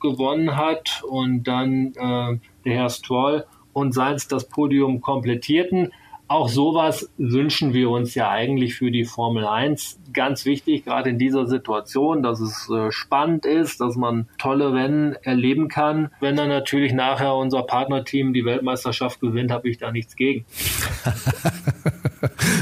gewonnen 0.01 0.55
hat 0.55 1.03
und 1.07 1.43
dann 1.43 1.93
äh, 1.95 2.39
der 2.65 2.73
Herr 2.73 2.89
Stroll 2.89 3.45
und 3.73 3.93
Seins 3.93 4.27
das 4.27 4.47
Podium 4.47 5.01
komplettierten 5.01 5.91
auch 6.29 6.47
sowas 6.47 7.09
wünschen 7.17 7.73
wir 7.73 7.89
uns 7.89 8.13
ja 8.13 8.29
eigentlich 8.29 8.75
für 8.75 8.91
die 8.91 9.03
Formel 9.03 9.47
1. 9.47 9.99
Ganz 10.13 10.45
wichtig, 10.45 10.85
gerade 10.85 11.09
in 11.09 11.17
dieser 11.17 11.47
Situation, 11.47 12.21
dass 12.21 12.39
es 12.39 12.69
äh, 12.69 12.91
spannend 12.91 13.47
ist, 13.47 13.81
dass 13.81 13.95
man 13.95 14.27
tolle 14.37 14.71
Rennen 14.71 15.15
erleben 15.23 15.69
kann. 15.69 16.11
Wenn 16.19 16.35
dann 16.35 16.49
natürlich 16.49 16.93
nachher 16.93 17.35
unser 17.35 17.63
Partnerteam 17.63 18.33
die 18.33 18.45
Weltmeisterschaft 18.45 19.19
gewinnt, 19.19 19.51
habe 19.51 19.69
ich 19.69 19.79
da 19.79 19.91
nichts 19.91 20.15
gegen. 20.15 20.45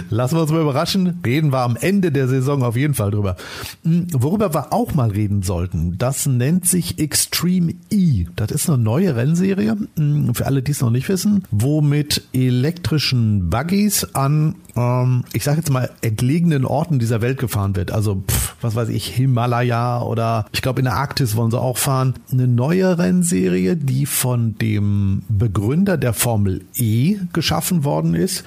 Lassen 0.10 0.36
wir 0.38 0.42
uns 0.42 0.52
mal 0.52 0.62
überraschen. 0.62 1.20
Reden 1.26 1.52
wir 1.52 1.60
am 1.60 1.76
Ende 1.76 2.12
der 2.12 2.28
Saison 2.28 2.64
auf 2.64 2.76
jeden 2.76 2.94
Fall 2.94 3.12
drüber. 3.12 3.36
Hm, 3.84 4.08
worüber 4.14 4.54
wir 4.54 4.74
auch 4.74 4.94
mal 4.94 5.10
reden 5.10 5.44
sollten, 5.44 5.98
das 5.98 6.26
nennt 6.26 6.66
sich 6.66 7.00
Extreme 7.00 7.74
E. 7.90 8.26
Das 8.36 8.52
ist 8.52 8.70
eine 8.70 8.78
neue 8.78 9.16
Rennserie, 9.16 9.76
hm, 9.96 10.34
für 10.34 10.46
alle, 10.46 10.62
die 10.62 10.72
es 10.72 10.82
noch 10.82 10.90
nicht 10.90 11.10
wissen, 11.10 11.44
wo 11.52 11.82
mit 11.82 12.24
elektrischen 12.34 13.52
Buggies 13.58 14.14
an, 14.14 14.54
ähm, 14.76 15.24
ich 15.34 15.44
sage 15.44 15.58
jetzt 15.58 15.72
mal, 15.72 15.90
entlegenen 16.02 16.64
Orten 16.64 17.00
dieser 17.00 17.22
Welt 17.22 17.40
gefahren 17.40 17.76
wird. 17.76 17.92
Also, 17.92 18.24
pff, 18.30 18.56
was 18.62 18.76
weiß 18.76 18.90
ich, 18.90 19.08
Himalaya 19.08 20.02
oder 20.02 20.46
ich 20.52 20.62
glaube 20.62 20.80
in 20.80 20.86
der 20.86 20.96
Arktis 20.96 21.36
wollen 21.36 21.50
sie 21.50 21.60
auch 21.60 21.78
fahren. 21.78 22.14
Eine 22.32 22.48
neue 22.48 23.00
Rennserie, 23.00 23.76
die 23.76 24.06
von 24.06 24.56
dem 24.60 25.24
Begründer 25.28 25.98
der 25.98 26.14
Formel 26.14 26.66
E 26.76 27.18
geschaffen 27.34 27.84
worden 27.84 28.14
ist. 28.14 28.44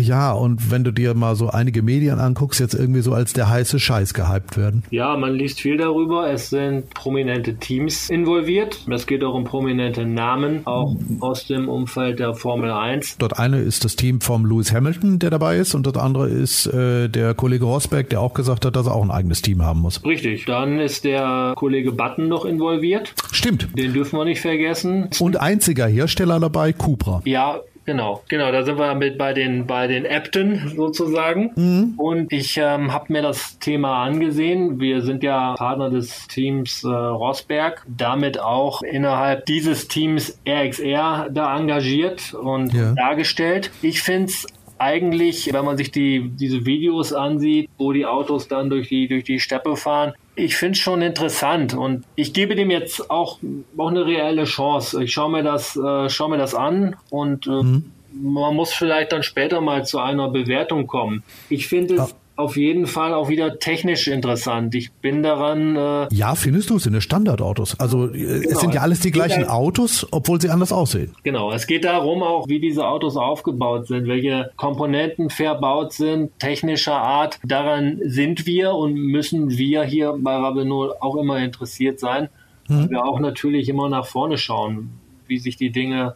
Ja, 0.00 0.32
und 0.32 0.70
wenn 0.70 0.84
du 0.84 0.92
dir 0.92 1.14
mal 1.14 1.34
so 1.34 1.48
einige 1.50 1.82
Medien 1.82 2.18
anguckst, 2.18 2.60
jetzt 2.60 2.74
irgendwie 2.74 3.00
so 3.00 3.12
als 3.12 3.32
der 3.32 3.48
heiße 3.48 3.78
Scheiß 3.78 4.14
gehypt 4.14 4.56
werden. 4.56 4.84
Ja, 4.90 5.16
man 5.16 5.34
liest 5.34 5.60
viel 5.60 5.76
darüber. 5.76 6.30
Es 6.30 6.50
sind 6.50 6.92
prominente 6.94 7.56
Teams 7.56 8.08
involviert. 8.10 8.80
Es 8.90 9.06
geht 9.06 9.24
auch 9.24 9.34
um 9.34 9.44
prominente 9.44 10.06
Namen, 10.06 10.66
auch 10.66 10.96
aus 11.20 11.46
dem 11.46 11.68
Umfeld 11.68 12.18
der 12.18 12.34
Formel 12.34 12.70
1. 12.70 13.16
Dort 13.18 13.38
eine 13.38 13.58
ist 13.58 13.84
das 13.84 13.96
Team 13.96 14.20
vom 14.20 14.46
Lewis 14.46 14.72
Hamilton, 14.72 15.18
der 15.18 15.30
dabei 15.30 15.56
ist, 15.56 15.74
und 15.74 15.86
das 15.86 15.96
andere 15.96 16.28
ist 16.28 16.66
äh, 16.66 17.08
der 17.08 17.34
Kollege 17.34 17.64
Rosberg, 17.64 18.08
der 18.10 18.20
auch 18.20 18.34
gesagt 18.34 18.64
hat, 18.64 18.76
dass 18.76 18.86
er 18.86 18.94
auch 18.94 19.02
ein 19.02 19.10
eigenes 19.10 19.42
Team 19.42 19.62
haben 19.62 19.80
muss. 19.80 20.04
Richtig. 20.04 20.44
Dann 20.46 20.78
ist 20.78 21.04
der 21.04 21.52
Kollege 21.56 21.92
Button 21.92 22.28
noch 22.28 22.44
involviert. 22.44 23.14
Stimmt. 23.32 23.68
Den 23.76 23.92
dürfen 23.92 24.18
wir 24.18 24.24
nicht 24.24 24.40
vergessen. 24.40 25.08
Und 25.18 25.40
einziger 25.40 25.86
Hersteller 25.86 26.40
dabei, 26.40 26.72
Cupra. 26.72 27.22
Ja, 27.24 27.60
Genau, 27.88 28.22
genau, 28.28 28.52
da 28.52 28.64
sind 28.64 28.78
wir 28.78 28.94
mit 28.94 29.16
bei 29.16 29.32
den 29.32 29.66
bei 29.66 29.86
den 29.86 30.04
Äbten 30.04 30.74
sozusagen. 30.76 31.52
Mhm. 31.56 31.94
Und 31.96 32.30
ich 32.34 32.58
ähm, 32.58 32.92
habe 32.92 33.10
mir 33.10 33.22
das 33.22 33.58
Thema 33.60 34.04
angesehen. 34.04 34.78
Wir 34.78 35.00
sind 35.00 35.22
ja 35.22 35.54
Partner 35.54 35.88
des 35.88 36.28
Teams 36.28 36.84
äh, 36.84 36.88
Rosberg, 36.88 37.86
damit 37.88 38.38
auch 38.38 38.82
innerhalb 38.82 39.46
dieses 39.46 39.88
Teams 39.88 40.38
RXR 40.46 41.30
da 41.30 41.56
engagiert 41.56 42.34
und 42.34 42.74
ja. 42.74 42.92
dargestellt. 42.92 43.70
Ich 43.80 44.02
finde 44.02 44.26
es 44.26 44.46
eigentlich, 44.76 45.50
wenn 45.54 45.64
man 45.64 45.78
sich 45.78 45.90
die, 45.90 46.28
diese 46.28 46.66
Videos 46.66 47.14
ansieht, 47.14 47.70
wo 47.78 47.92
die 47.92 48.04
Autos 48.04 48.48
dann 48.48 48.68
durch 48.68 48.90
die, 48.90 49.08
durch 49.08 49.24
die 49.24 49.40
Steppe 49.40 49.76
fahren, 49.76 50.12
ich 50.38 50.56
finde 50.56 50.72
es 50.72 50.78
schon 50.78 51.02
interessant 51.02 51.74
und 51.74 52.04
ich 52.14 52.32
gebe 52.32 52.54
dem 52.54 52.70
jetzt 52.70 53.10
auch, 53.10 53.38
auch 53.76 53.90
eine 53.90 54.06
reelle 54.06 54.44
Chance. 54.44 55.02
Ich 55.02 55.12
schaue 55.12 55.30
mir 55.30 55.42
das, 55.42 55.76
äh, 55.76 56.08
schaue 56.08 56.30
mir 56.30 56.38
das 56.38 56.54
an 56.54 56.96
und 57.10 57.46
äh, 57.46 57.50
mhm. 57.50 57.92
man 58.12 58.54
muss 58.54 58.72
vielleicht 58.72 59.12
dann 59.12 59.22
später 59.22 59.60
mal 59.60 59.84
zu 59.84 59.98
einer 59.98 60.28
Bewertung 60.28 60.86
kommen. 60.86 61.24
Ich 61.48 61.66
finde 61.66 61.94
es 61.94 62.10
ja 62.10 62.16
auf 62.38 62.56
jeden 62.56 62.86
Fall 62.86 63.14
auch 63.14 63.28
wieder 63.28 63.58
technisch 63.58 64.06
interessant. 64.06 64.72
Ich 64.76 64.92
bin 64.92 65.24
daran. 65.24 65.74
Äh 65.74 66.06
ja, 66.14 66.36
findest 66.36 66.70
du 66.70 66.76
es 66.76 66.86
in 66.86 66.92
den 66.92 67.02
Standardautos? 67.02 67.78
Also 67.80 68.06
äh, 68.06 68.12
genau. 68.12 68.50
es 68.50 68.60
sind 68.60 68.74
ja 68.74 68.82
alles 68.82 69.00
die 69.00 69.10
gleichen 69.10 69.42
da, 69.42 69.48
Autos, 69.48 70.06
obwohl 70.12 70.40
sie 70.40 70.48
anders 70.48 70.72
aussehen. 70.72 71.14
Genau, 71.24 71.50
es 71.50 71.66
geht 71.66 71.84
darum 71.84 72.22
auch, 72.22 72.46
wie 72.46 72.60
diese 72.60 72.86
Autos 72.86 73.16
aufgebaut 73.16 73.88
sind, 73.88 74.06
welche 74.06 74.52
Komponenten 74.56 75.30
verbaut 75.30 75.92
sind, 75.92 76.30
technischer 76.38 76.96
Art. 76.96 77.40
Daran 77.42 77.98
sind 78.04 78.46
wir 78.46 78.72
und 78.72 78.94
müssen 78.94 79.50
wir 79.58 79.82
hier 79.82 80.14
bei 80.16 80.36
Ravenol 80.36 80.94
auch 81.00 81.16
immer 81.16 81.40
interessiert 81.40 81.98
sein. 81.98 82.28
Hm. 82.68 82.88
Wir 82.88 83.04
auch 83.04 83.18
natürlich 83.18 83.68
immer 83.68 83.88
nach 83.88 84.06
vorne 84.06 84.38
schauen, 84.38 84.90
wie 85.26 85.38
sich 85.38 85.56
die 85.56 85.70
Dinge 85.70 86.14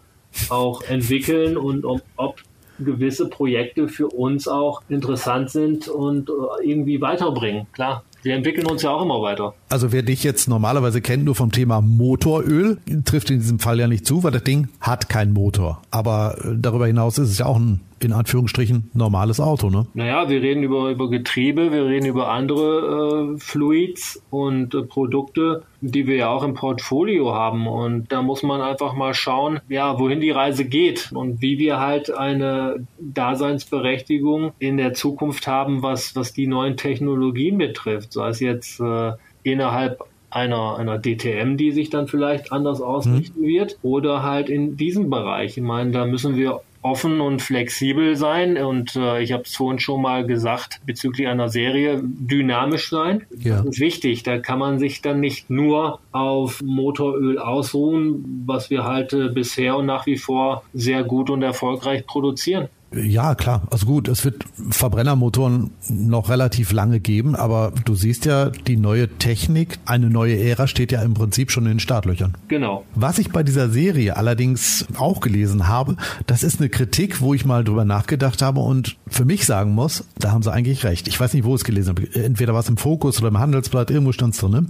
auch 0.50 0.82
entwickeln 0.82 1.56
und 1.56 1.84
ob, 1.84 2.02
ob 2.16 2.36
gewisse 2.82 3.28
Projekte 3.28 3.88
für 3.88 4.08
uns 4.08 4.48
auch 4.48 4.82
interessant 4.88 5.50
sind 5.50 5.88
und 5.88 6.28
äh, 6.28 6.68
irgendwie 6.68 7.00
weiterbringen. 7.00 7.66
Klar, 7.72 8.04
wir 8.22 8.34
entwickeln 8.34 8.66
uns 8.66 8.82
ja 8.82 8.90
auch 8.90 9.02
immer 9.02 9.20
weiter. 9.20 9.54
Also 9.68 9.92
wer 9.92 10.02
dich 10.02 10.22
jetzt 10.22 10.48
normalerweise 10.48 11.00
kennt 11.00 11.24
nur 11.24 11.34
vom 11.34 11.50
Thema 11.50 11.80
Motoröl, 11.80 12.78
trifft 13.04 13.30
in 13.30 13.40
diesem 13.40 13.58
Fall 13.58 13.80
ja 13.80 13.88
nicht 13.88 14.06
zu, 14.06 14.22
weil 14.22 14.30
das 14.30 14.44
Ding 14.44 14.68
hat 14.80 15.08
keinen 15.08 15.32
Motor. 15.32 15.82
Aber 15.90 16.36
äh, 16.44 16.54
darüber 16.56 16.86
hinaus 16.86 17.18
ist 17.18 17.30
es 17.30 17.38
ja 17.38 17.46
auch 17.46 17.58
ein 17.58 17.80
in 18.04 18.12
Anführungsstrichen 18.12 18.90
normales 18.94 19.40
Auto, 19.40 19.70
ne? 19.70 19.86
Naja, 19.94 20.28
wir 20.28 20.42
reden 20.42 20.62
über, 20.62 20.90
über 20.90 21.08
Getriebe, 21.10 21.72
wir 21.72 21.86
reden 21.86 22.06
über 22.06 22.28
andere 22.28 23.34
äh, 23.34 23.38
Fluids 23.38 24.22
und 24.30 24.74
äh, 24.74 24.82
Produkte, 24.82 25.62
die 25.80 26.06
wir 26.06 26.16
ja 26.16 26.28
auch 26.28 26.42
im 26.42 26.54
Portfolio 26.54 27.34
haben. 27.34 27.66
Und 27.66 28.10
da 28.12 28.22
muss 28.22 28.42
man 28.42 28.60
einfach 28.60 28.94
mal 28.94 29.14
schauen, 29.14 29.60
ja, 29.68 29.98
wohin 29.98 30.20
die 30.20 30.30
Reise 30.30 30.64
geht 30.64 31.10
und 31.12 31.42
wie 31.42 31.58
wir 31.58 31.80
halt 31.80 32.12
eine 32.12 32.86
Daseinsberechtigung 32.98 34.52
in 34.58 34.76
der 34.76 34.94
Zukunft 34.94 35.46
haben, 35.46 35.82
was, 35.82 36.14
was 36.16 36.32
die 36.32 36.46
neuen 36.46 36.76
Technologien 36.76 37.58
betrifft. 37.58 38.12
Sei 38.12 38.28
es 38.28 38.40
jetzt 38.40 38.80
äh, 38.80 39.12
innerhalb 39.42 40.04
einer, 40.32 40.76
einer 40.78 40.98
DTM, 40.98 41.56
die 41.56 41.72
sich 41.72 41.90
dann 41.90 42.08
vielleicht 42.08 42.52
anders 42.52 42.80
ausrichten 42.80 43.42
mhm. 43.42 43.46
wird, 43.46 43.78
oder 43.82 44.22
halt 44.22 44.48
in 44.48 44.76
diesem 44.76 45.10
Bereich. 45.10 45.56
Ich 45.58 45.62
meine, 45.62 45.90
da 45.90 46.06
müssen 46.06 46.36
wir 46.36 46.62
offen 46.82 47.20
und 47.20 47.40
flexibel 47.40 48.16
sein 48.16 48.58
und 48.58 48.96
äh, 48.96 49.22
ich 49.22 49.32
habe 49.32 49.44
es 49.44 49.54
vorhin 49.54 49.78
schon 49.78 50.02
mal 50.02 50.26
gesagt 50.26 50.80
bezüglich 50.84 51.28
einer 51.28 51.48
Serie 51.48 52.00
dynamisch 52.02 52.90
sein. 52.90 53.24
Ja. 53.38 53.58
Das 53.58 53.66
ist 53.66 53.80
wichtig. 53.80 54.24
Da 54.24 54.38
kann 54.38 54.58
man 54.58 54.80
sich 54.80 55.00
dann 55.00 55.20
nicht 55.20 55.48
nur 55.48 56.00
auf 56.10 56.60
Motoröl 56.60 57.38
ausruhen, 57.38 58.42
was 58.46 58.68
wir 58.68 58.84
halt 58.84 59.12
äh, 59.12 59.28
bisher 59.28 59.76
und 59.76 59.86
nach 59.86 60.06
wie 60.06 60.18
vor 60.18 60.64
sehr 60.74 61.04
gut 61.04 61.30
und 61.30 61.42
erfolgreich 61.42 62.04
produzieren. 62.04 62.68
Ja, 62.94 63.34
klar. 63.34 63.62
Also 63.70 63.86
gut, 63.86 64.08
es 64.08 64.24
wird 64.24 64.44
Verbrennermotoren 64.70 65.70
noch 65.88 66.28
relativ 66.28 66.72
lange 66.72 67.00
geben, 67.00 67.34
aber 67.34 67.72
du 67.84 67.94
siehst 67.94 68.24
ja, 68.24 68.50
die 68.50 68.76
neue 68.76 69.08
Technik, 69.08 69.78
eine 69.86 70.10
neue 70.10 70.38
Ära 70.38 70.66
steht 70.66 70.92
ja 70.92 71.02
im 71.02 71.14
Prinzip 71.14 71.50
schon 71.50 71.64
in 71.64 71.72
den 71.72 71.80
Startlöchern. 71.80 72.36
Genau. 72.48 72.84
Was 72.94 73.18
ich 73.18 73.30
bei 73.30 73.42
dieser 73.42 73.70
Serie 73.70 74.16
allerdings 74.16 74.86
auch 74.96 75.20
gelesen 75.20 75.68
habe, 75.68 75.96
das 76.26 76.42
ist 76.42 76.60
eine 76.60 76.68
Kritik, 76.68 77.20
wo 77.20 77.34
ich 77.34 77.44
mal 77.44 77.64
drüber 77.64 77.84
nachgedacht 77.84 78.42
habe 78.42 78.60
und 78.60 78.96
für 79.08 79.24
mich 79.24 79.46
sagen 79.46 79.72
muss, 79.72 80.04
da 80.18 80.32
haben 80.32 80.42
sie 80.42 80.52
eigentlich 80.52 80.84
recht. 80.84 81.08
Ich 81.08 81.18
weiß 81.18 81.34
nicht, 81.34 81.44
wo 81.44 81.54
es 81.54 81.64
gelesen 81.64 81.90
habe. 81.90 82.14
Entweder 82.14 82.54
was 82.54 82.68
im 82.68 82.76
Fokus 82.76 83.18
oder 83.18 83.28
im 83.28 83.38
Handelsblatt, 83.38 83.90
irgendwo 83.90 84.12
stand 84.12 84.34
es 84.34 84.40
drin. 84.40 84.50
Ne? 84.50 84.66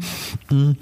Hm. 0.49 0.77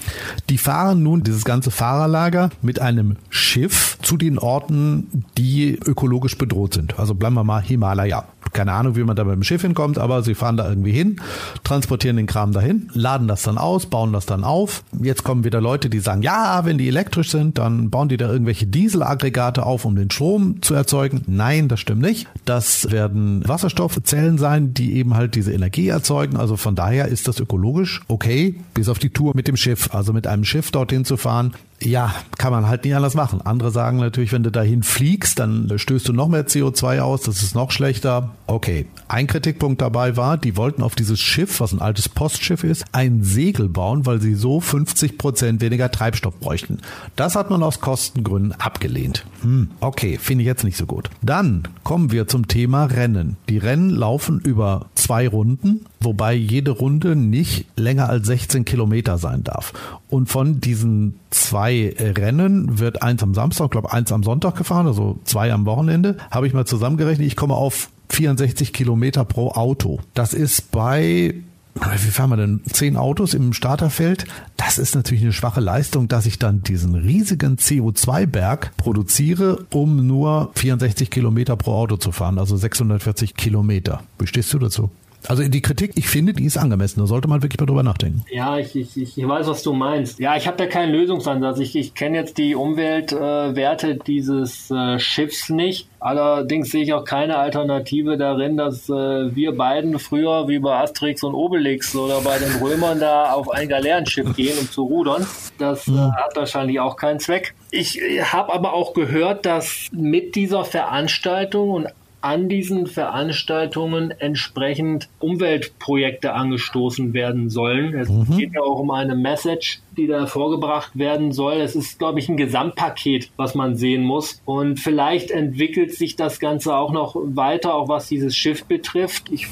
Die 0.49 0.59
fahren 0.59 1.03
nun 1.03 1.23
dieses 1.23 1.45
ganze 1.45 1.71
Fahrerlager 1.71 2.51
mit 2.63 2.81
einem 2.81 3.17
Schiff 3.29 3.99
zu 4.03 4.17
den 4.17 4.39
Orten, 4.39 5.25
die 5.37 5.79
ökologisch 5.85 6.37
bedroht 6.37 6.75
sind. 6.75 6.99
Also 6.99 7.15
bleiben 7.15 7.30
sagen 7.31 7.35
wir 7.35 7.45
mal 7.45 7.63
Himalaya. 7.63 8.25
Keine 8.53 8.73
Ahnung, 8.73 8.97
wie 8.97 9.05
man 9.05 9.17
da 9.17 9.25
mit 9.25 9.35
dem 9.35 9.43
Schiff 9.43 9.63
hinkommt, 9.63 9.99
aber 9.99 10.23
sie 10.23 10.35
fahren 10.35 10.57
da 10.57 10.69
irgendwie 10.69 10.93
hin, 10.93 11.21
transportieren 11.63 12.17
den 12.17 12.27
Kram 12.27 12.53
dahin, 12.53 12.91
laden 12.95 13.29
das 13.29 13.43
dann 13.43 13.59
aus, 13.59 13.87
bauen 13.87 14.13
das 14.13 14.27
dann 14.27 14.45
auf. 14.45 14.83
Jetzt 15.01 15.25
kommen 15.25 15.45
wieder 15.45 15.61
Leute, 15.61 15.89
die 15.89 16.01
sagen, 16.01 16.23
ja, 16.23 16.65
wenn 16.65 16.79
die 16.79 16.89
elektrisch 16.89 17.31
sind, 17.31 17.59
dann 17.59 17.91
bauen 17.91 18.09
die 18.09 18.17
da 18.17 18.31
irgendwelche 18.31 18.67
Dieselaggregate 18.67 19.65
auf, 19.65 19.85
um 19.85 19.95
den 19.95 20.11
Strom 20.11 20.63
zu 20.63 20.75
erzeugen. 20.75 21.23
Nein, 21.27 21.69
das 21.69 21.81
stimmt 21.81 22.03
nicht. 22.03 22.27
Das 22.45 22.91
werden 22.91 23.47
Wasserstoffzellen 23.47 24.39
sein, 24.39 24.75
die 24.75 24.95
eben 24.95 25.15
halt 25.15 25.35
diese 25.35 25.53
Energie 25.53 25.89
erzeugen. 25.89 26.37
Also 26.37 26.57
von 26.57 26.75
daher 26.75 27.09
ist 27.09 27.29
das 27.29 27.39
ökologisch 27.39 28.01
okay, 28.09 28.57
bis 28.75 28.89
auf 28.89 28.99
die 28.99 29.11
Tour 29.11 29.33
mit 29.35 29.49
dem 29.49 29.57
Schiff. 29.57 29.95
Also 29.95 30.13
mit 30.13 30.27
einem 30.27 30.45
Schiff 30.45 30.71
dorthin 30.71 31.05
zu 31.05 31.17
fahren, 31.17 31.55
ja, 31.83 32.15
kann 32.37 32.53
man 32.53 32.69
halt 32.69 32.85
nicht 32.85 32.95
anders 32.95 33.15
machen. 33.15 33.41
Andere 33.41 33.71
sagen 33.71 33.99
natürlich, 33.99 34.33
wenn 34.33 34.43
du 34.43 34.51
dahin 34.51 34.83
fliegst, 34.83 35.39
dann 35.39 35.73
stößt 35.75 36.09
du 36.09 36.13
noch 36.13 36.29
mehr 36.29 36.47
CO2 36.47 37.01
aus, 37.01 37.23
das 37.23 37.43
ist 37.43 37.55
noch 37.55 37.71
schlechter. 37.71 38.30
Okay, 38.47 38.87
ein 39.07 39.27
Kritikpunkt 39.27 39.81
dabei 39.81 40.17
war, 40.17 40.37
die 40.37 40.57
wollten 40.57 40.83
auf 40.83 40.95
dieses 40.95 41.21
Schiff, 41.21 41.61
was 41.61 41.73
ein 41.73 41.81
altes 41.81 42.09
Postschiff 42.09 42.65
ist, 42.65 42.85
ein 42.93 43.23
Segel 43.23 43.69
bauen, 43.69 44.07
weil 44.07 44.21
sie 44.21 44.35
so 44.35 44.61
50 44.61 45.19
Prozent 45.19 45.61
weniger 45.61 45.91
Treibstoff 45.91 46.39
bräuchten. 46.41 46.79
Das 47.15 47.37
hat 47.37 47.51
man 47.51 47.63
aus 47.63 47.81
Kostengründen 47.81 48.53
abgelehnt. 48.53 49.25
Hm, 49.43 49.71
okay, 49.81 50.19
finde 50.19 50.43
ich 50.43 50.47
jetzt 50.47 50.65
nicht 50.65 50.77
so 50.77 50.87
gut. 50.87 51.11
Dann 51.23 51.69
kommen 51.85 52.11
wir 52.11 52.27
zum 52.27 52.49
Thema 52.49 52.87
Rennen. 52.87 53.37
Die 53.49 53.59
Rennen 53.59 53.91
laufen 53.91 54.41
über 54.41 54.87
zwei 54.95 55.29
Runden, 55.29 55.87
wobei 56.01 56.35
jede 56.35 56.73
Runde 56.73 57.15
nicht 57.15 57.67
länger 57.77 58.09
als 58.09 58.27
16 58.27 58.65
Kilometer 58.65 59.19
sein 59.19 59.45
darf. 59.45 59.73
Und 60.09 60.29
von 60.29 60.61
diesen 60.61 61.21
zwei 61.31 61.95
Rennen 61.99 62.81
wird 62.81 63.03
eins 63.03 63.23
am 63.23 63.35
Samstag, 63.35 63.71
glaube 63.71 63.93
eins 63.93 64.11
am 64.11 64.25
Sonntag 64.25 64.57
gefahren, 64.57 64.89
also 64.89 65.21
zwei 65.25 65.53
am 65.53 65.67
Wochenende. 65.67 66.17
Habe 66.31 66.49
ich 66.49 66.53
mal 66.53 66.67
zusammengerechnet. 66.67 67.27
Ich 67.27 67.37
komme 67.37 67.55
auf 67.55 67.91
64 68.11 68.73
Kilometer 68.73 69.25
pro 69.25 69.53
Auto. 69.53 70.01
Das 70.15 70.35
ist 70.35 70.71
bei 70.71 71.35
wie 71.75 72.11
fahren 72.11 72.31
wir 72.31 72.37
denn? 72.37 72.61
Zehn 72.71 72.97
Autos 72.97 73.33
im 73.33 73.53
Starterfeld. 73.53 74.25
Das 74.57 74.77
ist 74.79 74.95
natürlich 74.95 75.23
eine 75.23 75.33
schwache 75.33 75.61
Leistung, 75.61 76.09
dass 76.09 76.27
ich 76.27 76.39
dann 76.39 76.63
diesen 76.63 76.95
riesigen 76.95 77.57
CO2-Berg 77.57 78.77
produziere, 78.77 79.67
um 79.73 80.07
nur 80.07 80.51
64 80.57 81.11
Kilometer 81.11 81.57
pro 81.57 81.75
Auto 81.75 81.97
zu 81.97 82.13
fahren, 82.13 82.39
also 82.39 82.57
640 82.57 83.35
Kilometer. 83.35 84.03
Wie 84.19 84.27
stehst 84.27 84.53
du 84.53 84.59
dazu? 84.59 84.91
Also 85.29 85.47
die 85.47 85.63
Kritik, 85.63 85.93
ich 85.97 86.09
finde, 86.09 86.33
die 86.33 86.45
ist 86.45 86.57
angemessen. 86.57 87.01
Da 87.01 87.07
sollte 87.07 87.29
man 87.29 87.43
wirklich 87.43 87.61
mal 87.61 87.67
drüber 87.67 87.83
nachdenken. 87.83 88.25
Ja, 88.31 88.59
ich, 88.59 88.75
ich, 88.77 88.97
ich 88.97 89.17
weiß, 89.29 89.47
was 89.47 89.63
du 89.63 89.73
meinst. 89.73 90.19
Ja, 90.19 90.37
ich 90.37 90.47
habe 90.47 90.57
da 90.57 90.67
keinen 90.67 90.93
Lösungsansatz. 90.93 91.59
Ich, 91.59 91.77
ich 91.77 91.95
kenne 91.95 92.19
jetzt 92.19 92.39
die 92.39 92.55
Umweltwerte 92.55 93.91
äh, 93.91 93.99
dieses 94.07 94.71
äh, 94.71 94.99
Schiffs 94.99 95.51
nicht. 95.51 95.89
Allerdings 96.01 96.71
sehe 96.71 96.83
ich 96.83 96.95
auch 96.95 97.05
keine 97.05 97.37
Alternative 97.37 98.17
darin, 98.17 98.57
dass 98.57 98.89
äh, 98.89 98.93
wir 98.93 99.55
beiden 99.57 99.99
früher 99.99 100.49
wie 100.49 100.59
bei 100.59 100.79
Asterix 100.79 101.23
und 101.23 101.35
Obelix 101.35 101.95
oder 101.95 102.23
bei 102.23 102.39
den 102.39 102.57
Römern 102.57 102.99
da 103.01 103.33
auf 103.33 103.51
ein 103.51 103.69
Galeerenschiff 103.69 104.35
gehen, 104.37 104.59
um 104.59 104.71
zu 104.71 104.85
rudern. 104.85 105.27
Das 105.59 105.87
äh, 105.89 105.93
hat 105.93 106.35
wahrscheinlich 106.37 106.81
auch 106.81 106.97
keinen 106.97 107.21
Zweck. 107.21 107.55
Ich 107.71 108.01
äh, 108.01 108.23
habe 108.23 108.53
aber 108.53 108.73
auch 108.73 108.95
gehört, 108.95 109.45
dass 109.45 109.89
mit 109.93 110.35
dieser 110.35 110.65
Veranstaltung 110.65 111.71
und 111.71 111.89
an 112.23 112.49
diesen 112.49 112.87
Veranstaltungen 112.87 114.11
entsprechend 114.11 115.09
Umweltprojekte 115.19 116.35
angestoßen 116.35 117.15
werden 117.15 117.49
sollen. 117.49 117.95
Es 117.95 118.09
mhm. 118.09 118.37
geht 118.37 118.55
ja 118.55 118.61
auch 118.61 118.79
um 118.79 118.91
eine 118.91 119.15
Message, 119.15 119.81
die 119.97 120.07
da 120.07 120.27
vorgebracht 120.27 120.99
werden 120.99 121.33
soll. 121.33 121.55
Es 121.55 121.75
ist, 121.75 121.99
glaube 121.99 122.19
ich, 122.19 122.29
ein 122.29 122.37
Gesamtpaket, 122.37 123.31
was 123.37 123.55
man 123.55 123.77
sehen 123.77 124.03
muss. 124.03 124.41
Und 124.45 124.79
vielleicht 124.79 125.31
entwickelt 125.31 125.95
sich 125.95 126.17
das 126.17 126.41
Ganze 126.41 126.75
auch 126.77 126.93
noch 126.93 127.17
weiter, 127.17 127.75
auch 127.75 127.89
was 127.89 128.09
dieses 128.09 128.37
Schiff 128.37 128.65
betrifft. 128.65 129.31
Ich 129.31 129.47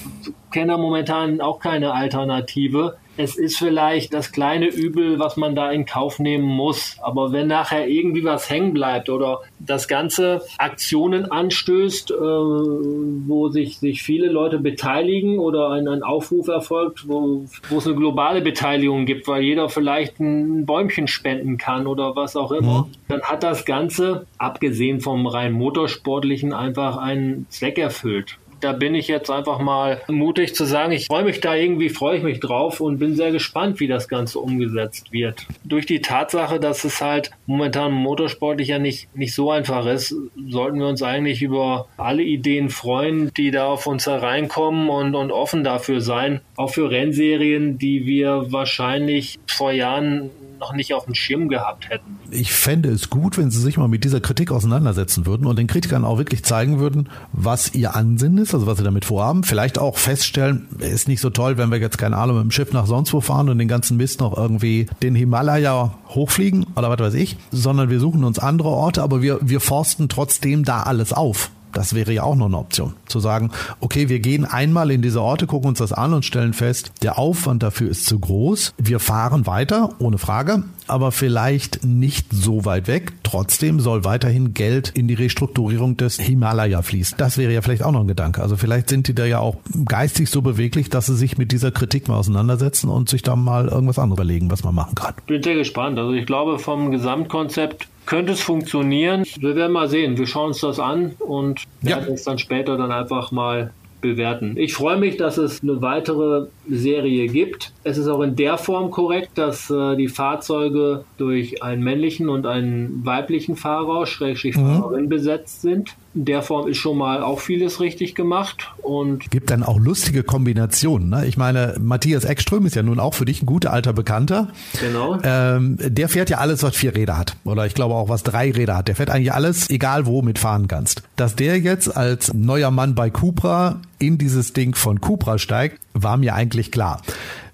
kenne 0.53 0.77
momentan 0.77 1.41
auch 1.41 1.61
keine 1.61 1.93
Alternative 1.93 2.97
es 3.19 3.37
ist 3.37 3.59
vielleicht 3.59 4.15
das 4.15 4.31
kleine 4.31 4.69
Übel, 4.69 5.19
was 5.19 5.37
man 5.37 5.57
da 5.57 5.71
in 5.73 5.87
Kauf 5.87 6.21
nehmen 6.21 6.45
muss. 6.45 6.97
Aber 7.03 7.33
wenn 7.33 7.49
nachher 7.49 7.89
irgendwie 7.89 8.25
was 8.25 8.49
hängen 8.49 8.73
bleibt 8.73 9.11
oder 9.11 9.41
das 9.59 9.89
Ganze 9.89 10.43
Aktionen 10.57 11.31
anstößt, 11.31 12.13
äh, 12.13 12.15
wo 12.15 13.49
sich, 13.49 13.79
sich 13.79 14.03
viele 14.03 14.29
Leute 14.29 14.59
beteiligen 14.59 15.41
oder 15.41 15.71
ein, 15.71 15.89
ein 15.89 16.05
Aufruf 16.05 16.47
erfolgt, 16.47 17.09
wo, 17.09 17.45
wo 17.69 17.79
es 17.79 17.87
eine 17.87 17.97
globale 17.97 18.41
Beteiligung 18.41 19.05
gibt, 19.05 19.27
weil 19.27 19.43
jeder 19.43 19.69
vielleicht 19.69 20.21
ein 20.21 20.65
Bäumchen 20.65 21.09
spenden 21.09 21.59
kann 21.59 21.89
oder 21.89 22.15
was 22.15 22.37
auch 22.37 22.53
immer, 22.53 22.83
mhm. 22.83 22.93
dann 23.09 23.23
hat 23.23 23.43
das 23.43 23.65
Ganze, 23.65 24.27
abgesehen 24.39 25.01
vom 25.01 25.27
rein 25.27 25.53
motorsportlichen, 25.53 26.53
einfach 26.53 26.99
einen 26.99 27.47
Zweck 27.51 27.79
erfüllt 27.79 28.39
da 28.61 28.73
bin 28.73 28.95
ich 28.95 29.09
jetzt 29.09 29.31
einfach 29.31 29.59
mal 29.59 30.01
mutig 30.09 30.55
zu 30.55 30.65
sagen, 30.65 30.93
ich 30.93 31.07
freue 31.07 31.25
mich 31.25 31.41
da 31.41 31.55
irgendwie, 31.55 31.89
freue 31.89 32.19
ich 32.19 32.23
mich 32.23 32.41
drauf 32.41 32.81
und 32.81 32.99
bin 32.99 33.17
sehr 33.17 33.33
gespannt, 33.33 33.81
wie 33.81 33.87
das 33.87 34.09
Ganze 34.09 34.39
umgesetzt 34.39 35.13
wird. 35.13 35.47
Durch 35.65 35.87
die 35.87 36.01
Tatsache, 36.01 36.61
dass 36.61 36.85
es 36.85 37.01
halt 37.01 37.31
momentan 37.47 37.93
motorsportlich 37.93 38.69
ja 38.69 38.79
nicht, 38.79 39.15
nicht 39.17 39.35
so 39.35 39.51
einfach 39.51 39.87
ist, 39.87 40.15
sollten 40.49 40.79
wir 40.79 40.87
uns 40.87 41.03
eigentlich 41.03 41.43
über 41.43 41.89
alle 41.97 42.23
Ideen 42.23 42.71
freuen, 42.71 43.33
die 43.37 43.51
da 43.51 43.67
auf 43.67 43.87
uns 43.87 44.07
hereinkommen 44.07 44.89
und, 44.89 45.15
und 45.15 45.31
offen 45.31 45.65
dafür 45.65 46.01
sein. 46.01 46.41
Auch 46.57 46.71
für 46.71 46.91
Rennserien, 46.91 47.79
die 47.79 48.07
wir 48.07 48.47
wahrscheinlich 48.51 49.39
vor 49.47 49.73
Jahren 49.73 50.31
noch 50.59 50.73
nicht 50.73 50.95
auf 50.95 51.05
dem 51.05 51.15
Schirm 51.15 51.49
gehabt 51.49 51.89
hätten. 51.89 52.19
Ich 52.31 52.53
fände 52.53 52.91
es 52.91 53.11
gut, 53.11 53.39
wenn 53.39 53.51
Sie 53.51 53.61
sich 53.61 53.77
mal 53.77 53.89
mit 53.89 54.05
dieser 54.05 54.21
Kritik 54.21 54.51
auseinandersetzen 54.51 55.27
würden 55.27 55.47
und 55.47 55.59
den 55.59 55.67
Kritikern 55.67 56.05
auch 56.05 56.19
wirklich 56.19 56.45
zeigen 56.45 56.79
würden, 56.79 57.09
was 57.33 57.75
ihr 57.75 57.95
Ansinnen 57.95 58.39
ist, 58.39 58.48
also 58.55 58.67
was 58.67 58.79
sie 58.79 58.85
damit 58.85 59.05
vorhaben. 59.05 59.45
Vielleicht 59.45 59.79
auch 59.79 59.99
feststellen, 59.99 60.67
ist 60.79 61.09
nicht 61.09 61.21
so 61.21 61.31
toll, 61.31 61.59
wenn 61.59 61.71
wir 61.71 61.79
jetzt 61.79 61.99
keine 61.99 62.17
Ahnung 62.17 62.37
mit 62.37 62.45
dem 62.45 62.51
Schiff 62.51 62.73
nach 62.73 62.87
sonst 62.87 63.13
wo 63.13 63.21
fahren 63.21 63.49
und 63.49 63.59
den 63.59 63.69
ganzen 63.69 63.97
Mist 63.97 64.21
noch 64.21 64.37
irgendwie 64.37 64.87
den 65.03 65.15
Himalaya 65.15 65.95
hochfliegen 66.09 66.67
oder 66.77 66.91
was 66.91 66.99
weiß 66.99 67.15
ich, 67.15 67.37
sondern 67.51 67.91
wir 67.91 68.01
suchen 68.01 68.25
uns 68.25 68.39
andere 68.39 68.69
Orte, 68.69 69.03
aber 69.03 69.23
wir, 69.23 69.39
wir 69.43 69.61
forsten 69.61 70.09
trotzdem 70.09 70.65
da 70.65 70.83
alles 70.83 71.13
auf. 71.13 71.51
Das 71.73 71.95
wäre 71.95 72.13
ja 72.13 72.23
auch 72.23 72.35
noch 72.35 72.47
eine 72.47 72.59
Option. 72.59 72.95
Zu 73.07 73.21
sagen, 73.21 73.51
okay, 73.81 74.09
wir 74.09 74.21
gehen 74.21 74.45
einmal 74.45 74.91
in 74.91 75.03
diese 75.03 75.21
Orte, 75.21 75.47
gucken 75.47 75.69
uns 75.69 75.79
das 75.79 75.93
an 75.93 76.15
und 76.15 76.25
stellen 76.25 76.55
fest, 76.55 76.93
der 77.03 77.19
Aufwand 77.19 77.63
dafür 77.63 77.91
ist 77.91 78.07
zu 78.07 78.19
groß. 78.19 78.75
Wir 78.79 79.01
fahren 79.01 79.47
weiter, 79.47 79.91
ohne 79.99 80.19
Frage, 80.19 80.65
aber 80.91 81.13
vielleicht 81.13 81.85
nicht 81.85 82.27
so 82.31 82.65
weit 82.65 82.89
weg. 82.89 83.13
Trotzdem 83.23 83.81
soll 83.81 84.05
weiterhin 84.05 84.55
Geld 84.55 84.91
in 84.91 85.09
die 85.09 85.15
Restrukturierung 85.15 85.97
des 85.97 86.19
Himalaya 86.19 86.83
fließen. 86.83 87.17
Das 87.19 87.39
wäre 87.39 87.53
ja 87.53 87.63
vielleicht 87.63 87.83
auch 87.83 87.93
noch 87.93 88.01
ein 88.01 88.09
Gedanke. 88.09 88.43
Also 88.43 88.57
vielleicht 88.57 88.89
sind 88.89 89.09
die 89.09 89.15
da 89.15 89.25
ja 89.25 89.39
auch 89.39 89.57
geistig 89.85 90.31
so 90.31 90.43
beweglich, 90.43 90.91
dass 90.91 91.07
sie 91.07 91.17
sich 91.17 91.39
mit 91.39 91.53
dieser 91.53 91.71
Kritik 91.71 92.09
mal 92.09 92.17
auseinandersetzen 92.17 92.89
und 92.89 93.09
sich 93.09 93.23
da 93.23 93.37
mal 93.37 93.69
irgendwas 93.69 93.99
anderes 93.99 94.19
überlegen, 94.19 94.51
was 94.51 94.65
man 94.65 94.75
machen 94.75 94.95
kann. 94.95 95.15
Bin 95.27 95.43
sehr 95.43 95.55
gespannt. 95.55 95.99
Also 95.99 96.13
ich 96.13 96.27
glaube, 96.27 96.59
vom 96.59 96.91
Gesamtkonzept 96.91 97.89
könnte 98.07 98.33
es 98.33 98.41
funktionieren. 98.41 99.25
Wir 99.39 99.55
werden 99.55 99.73
mal 99.73 99.89
sehen. 99.89 100.17
Wir 100.17 100.27
schauen 100.27 100.49
uns 100.49 100.61
das 100.61 100.81
an 100.81 101.13
und 101.19 101.65
werden 101.83 102.09
ja. 102.09 102.15
es 102.15 102.25
dann 102.25 102.39
später 102.39 102.77
dann 102.77 102.91
einfach 102.91 103.33
mal 103.33 103.71
bewerten. 104.01 104.57
Ich 104.57 104.75
freue 104.75 104.97
mich, 104.97 105.17
dass 105.17 105.39
es 105.39 105.63
eine 105.63 105.83
weitere 105.83 106.47
Serie 106.69 107.29
gibt. 107.29 107.73
Es 107.85 107.99
ist 107.99 108.09
auch 108.09 108.23
in 108.23 108.37
der 108.37 108.59
Form 108.59 108.91
korrekt, 108.91 109.37
dass 109.37 109.71
äh, 109.71 109.97
die 109.97 110.09
Fahrzeuge 110.09 111.05
durch 111.17 111.63
einen 111.63 111.83
männlichen 111.83 112.29
und 112.29 112.47
einen 112.47 113.05
weiblichen 113.05 113.57
Fahrer, 113.57 114.07
Schrägstrich 114.07 114.57
mhm. 114.57 114.67
Fahrerin 114.67 115.05
mhm. 115.05 115.09
besetzt 115.09 115.63
sind 115.63 115.97
in 116.15 116.25
der 116.25 116.43
Form 116.43 116.69
ist 116.69 116.79
schon 116.79 116.97
mal 116.97 117.23
auch 117.23 117.41
vieles 117.41 117.81
richtig 117.81 118.15
gemacht 118.15 118.71
und 118.83 119.31
gibt 119.31 119.51
dann 119.51 119.63
auch 119.63 119.79
lustige 119.79 120.23
Kombinationen. 120.23 121.11
Ne? 121.11 121.27
Ich 121.27 121.37
meine, 121.37 121.77
Matthias 121.79 122.25
Eckström 122.25 122.67
ist 122.67 122.75
ja 122.77 122.83
nun 122.83 122.99
auch 122.99 123.15
für 123.15 123.25
dich 123.25 123.43
ein 123.43 123.47
guter 123.47 123.73
alter 123.73 123.93
Bekannter. 123.93 124.49
Genau. 124.81 125.19
Ähm, 125.23 125.77
der 125.81 126.09
fährt 126.09 126.31
ja 126.31 126.39
alles, 126.39 126.63
was 126.63 126.75
vier 126.75 126.95
Räder 126.95 127.19
hat 127.19 127.37
oder 127.45 127.67
ich 127.67 127.75
glaube 127.75 127.95
auch 127.95 128.09
was 128.09 128.23
drei 128.23 128.51
Räder 128.51 128.79
hat. 128.79 128.89
Der 128.89 128.97
fährt 128.97 129.11
eigentlich 129.11 129.33
alles, 129.33 129.71
egal 129.71 130.07
wo, 130.07 130.23
mitfahren 130.23 130.67
kannst. 130.67 131.03
Dass 131.17 131.37
der 131.37 131.59
jetzt 131.59 131.95
als 131.95 132.33
neuer 132.33 132.71
Mann 132.71 132.95
bei 132.95 133.11
Cupra 133.11 133.81
in 133.99 134.17
dieses 134.19 134.53
Ding 134.53 134.75
von 134.75 135.01
Cupra 135.01 135.39
steigt, 135.39 135.79
war 135.93 136.17
mir 136.17 136.35
eigentlich 136.35 136.73
klar. 136.73 137.03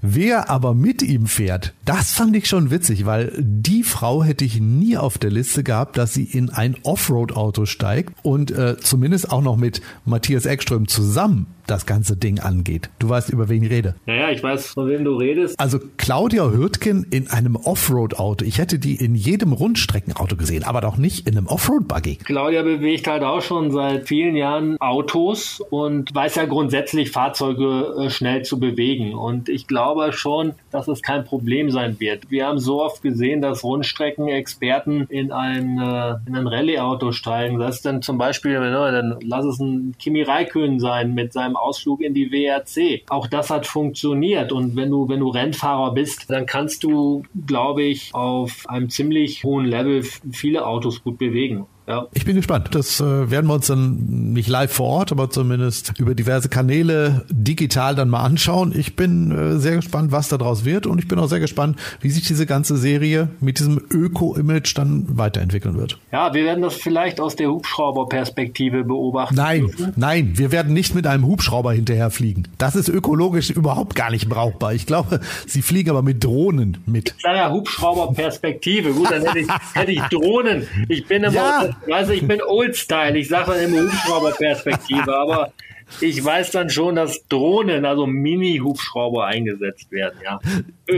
Wer 0.07 0.51
aber 0.51 0.75
mit 0.75 1.01
ihm 1.03 1.27
fährt, 1.27 1.73
das 1.87 2.13
fand 2.13 2.37
ich 2.37 2.47
schon 2.47 2.71
witzig, 2.71 3.07
weil 3.07 3.33
die 3.39 3.83
Frau 3.83 4.23
hätte 4.23 4.45
ich 4.45 4.61
nie 4.61 4.99
auf 4.99 5.17
der 5.17 5.31
Liste 5.31 5.65
gehabt, 5.65 5.97
dass 5.97 6.13
sie 6.13 6.25
in 6.25 6.51
ein 6.51 6.77
Offroad-Auto 6.83 7.65
steigt 7.65 8.13
und 8.23 8.51
äh, 8.51 8.77
zumindest 8.77 9.33
auch 9.33 9.41
noch 9.41 9.57
mit 9.57 9.81
Matthias 10.05 10.45
Eckström 10.45 10.89
zusammen 10.89 11.47
das 11.67 11.87
ganze 11.87 12.17
Ding 12.17 12.41
angeht. 12.41 12.91
Du 12.99 13.09
weißt, 13.09 13.31
über 13.31 13.49
wen 13.49 13.63
ich 13.63 13.71
rede. 13.71 13.95
Naja, 14.07 14.31
ich 14.31 14.43
weiß, 14.43 14.69
von 14.69 14.89
wem 14.89 15.05
du 15.05 15.17
redest. 15.17 15.59
Also 15.59 15.79
Claudia 15.97 16.51
Hürtgen 16.51 17.07
in 17.11 17.29
einem 17.29 17.57
Offroad-Auto. 17.57 18.45
Ich 18.45 18.59
hätte 18.59 18.79
die 18.79 18.97
in 18.97 19.15
jedem 19.15 19.53
Rundstreckenauto 19.53 20.37
gesehen, 20.37 20.65
aber 20.65 20.81
doch 20.81 20.97
nicht 20.97 21.27
in 21.27 21.37
einem 21.37 21.47
Offroad-Buggy. 21.47 22.17
Claudia 22.17 22.63
bewegt 22.63 23.07
halt 23.07 23.23
auch 23.23 23.43
schon 23.43 23.71
seit 23.71 24.09
vielen 24.09 24.37
Jahren 24.37 24.81
Autos 24.81 25.61
und 25.71 26.15
weiß 26.15 26.37
ja 26.37 26.45
grundsätzlich 26.45 27.11
Fahrzeuge 27.11 27.95
äh, 27.99 28.11
schnell 28.11 28.43
zu 28.43 28.59
bewegen. 28.59 29.15
Und 29.15 29.49
ich 29.49 29.67
glaube 29.67 30.13
schon, 30.13 30.55
dass 30.71 30.89
es 30.89 31.03
kein 31.03 31.25
Problem 31.25 31.71
sein 31.71 31.99
wird. 32.01 32.31
Wir 32.31 32.47
haben 32.47 32.59
so 32.59 32.83
oft 32.83 33.03
gesehen, 33.03 33.41
dass 33.41 33.65
Rundstreckenexperten 33.65 35.07
in 35.09 35.33
ein, 35.33 35.79
äh, 35.79 36.17
in 36.27 36.37
ein 36.37 36.47
Rallye-Auto 36.47 37.13
steigen. 37.13 37.59
Das 37.59 37.77
ist 37.77 37.87
dann 37.87 38.03
zum 38.03 38.19
Beispiel, 38.19 38.55
dann 38.55 39.19
lass 39.23 39.45
es 39.45 39.59
ein 39.59 39.95
Kimi 39.99 40.23
Raikön 40.23 40.81
sein 40.81 41.15
mit 41.15 41.33
seinem 41.33 41.54
Ausflug 41.57 42.01
in 42.01 42.15
die 42.15 42.31
WRC. 42.31 43.03
Auch 43.09 43.27
das 43.27 43.51
hat 43.51 43.67
funktioniert. 43.67 44.53
Und 44.53 44.77
wenn 44.77 44.91
du, 44.91 45.09
wenn 45.09 45.21
du 45.21 45.29
Rennfahrer 45.29 45.93
bist, 45.93 46.31
dann 46.31 46.47
kannst 46.47 46.85
du, 46.85 47.23
glaube 47.47 47.83
ich, 47.83 48.15
auf 48.15 48.69
einem 48.69 48.91
ziemlich 48.91 49.45
hohen 49.45 49.67
Level 49.67 50.03
viele 50.33 50.67
Autos 50.67 51.03
gut 51.03 51.19
bewegen. 51.19 51.67
Ja. 51.87 52.07
Ich 52.15 52.25
bin 52.25 52.37
gespannt. 52.37 52.69
Das 52.73 53.01
äh, 53.01 53.31
werden 53.31 53.47
wir 53.47 53.55
uns 53.55 53.67
dann 53.67 54.33
nicht 54.33 54.49
live 54.49 54.73
vor 54.73 54.89
Ort, 54.89 55.13
aber 55.13 55.29
zumindest 55.29 55.93
über 55.99 56.15
diverse 56.15 56.49
Kanäle 56.49 57.25
digital 57.31 57.95
dann 57.95 58.09
mal 58.09 58.23
anschauen. 58.23 58.73
Ich 58.75 58.97
bin 58.97 59.31
äh, 59.31 59.59
sehr 59.59 59.77
gespannt, 59.77 60.11
was 60.11 60.29
daraus 60.29 60.65
wird 60.65 60.87
und 60.87 60.99
ich 60.99 61.09
bin 61.09 61.19
auch 61.19 61.29
sehr 61.29 61.41
gespannt, 61.41 61.79
wie 62.01 62.11
sich 62.11 62.27
diese 62.27 62.47
ganze 62.47 62.77
Serie 62.77 63.29
mit 63.41 63.59
diesem 63.59 63.81
Öko-Image 63.91 64.77
dann 64.77 65.05
weiterentwickeln 65.19 65.77
wird. 65.77 65.99
Ja, 66.11 66.33
wir 66.33 66.45
werden 66.45 66.63
das 66.63 66.75
vielleicht 66.75 67.21
aus 67.21 67.37
der 67.37 67.51
Hubschrauberperspektive 67.51 68.85
beobachten. 68.85 69.35
Nein, 69.35 69.67
dürfen. 69.67 69.93
nein, 69.97 70.33
wir 70.37 70.53
werden 70.53 70.73
nicht 70.73 70.95
mit 70.95 71.07
einem 71.07 71.27
Hubschrauber 71.27 71.73
hinterherfliegen. 71.73 72.49
Das 72.57 72.77
ist 72.77 72.89
ökologisch 72.89 73.51
überhaupt 73.51 73.95
gar 73.95 74.11
nicht 74.11 74.29
brauchbar. 74.29 74.73
Ich 74.73 74.87
glaube, 74.87 75.21
sie 75.47 75.61
fliegen 75.61 75.91
aber 75.91 76.03
mit 76.03 76.25
Drohnen 76.25 76.79
mit. 76.87 77.15
Ja, 77.23 77.51
Hubschrauberperspektive. 77.51 78.93
Gut, 78.93 79.11
dann 79.11 79.23
hätte 79.23 79.41
ich, 79.41 79.49
hätte 79.75 79.93
ich 79.93 80.01
Drohnen. 80.05 80.67
Ich 80.89 81.07
bin 81.07 81.25
immer 81.25 81.35
ja. 81.35 81.74
Weißt 81.87 82.11
du, 82.11 82.15
ich 82.15 82.27
bin 82.27 82.43
Oldstyle, 82.43 83.19
ich 83.19 83.29
sage 83.29 83.53
dann 83.53 83.61
immer 83.61 83.83
Hubschrauberperspektive, 83.83 85.15
aber 85.17 85.53
ich 86.01 86.25
weiß 86.25 86.51
dann 86.51 86.71
schon, 86.71 86.97
dass 86.97 87.27
Drohnen, 87.29 87.85
also 87.85 88.07
Mini-Hubschrauber 88.07 89.27
eingesetzt 89.27 89.91
werden, 89.93 90.19
ja. 90.25 90.41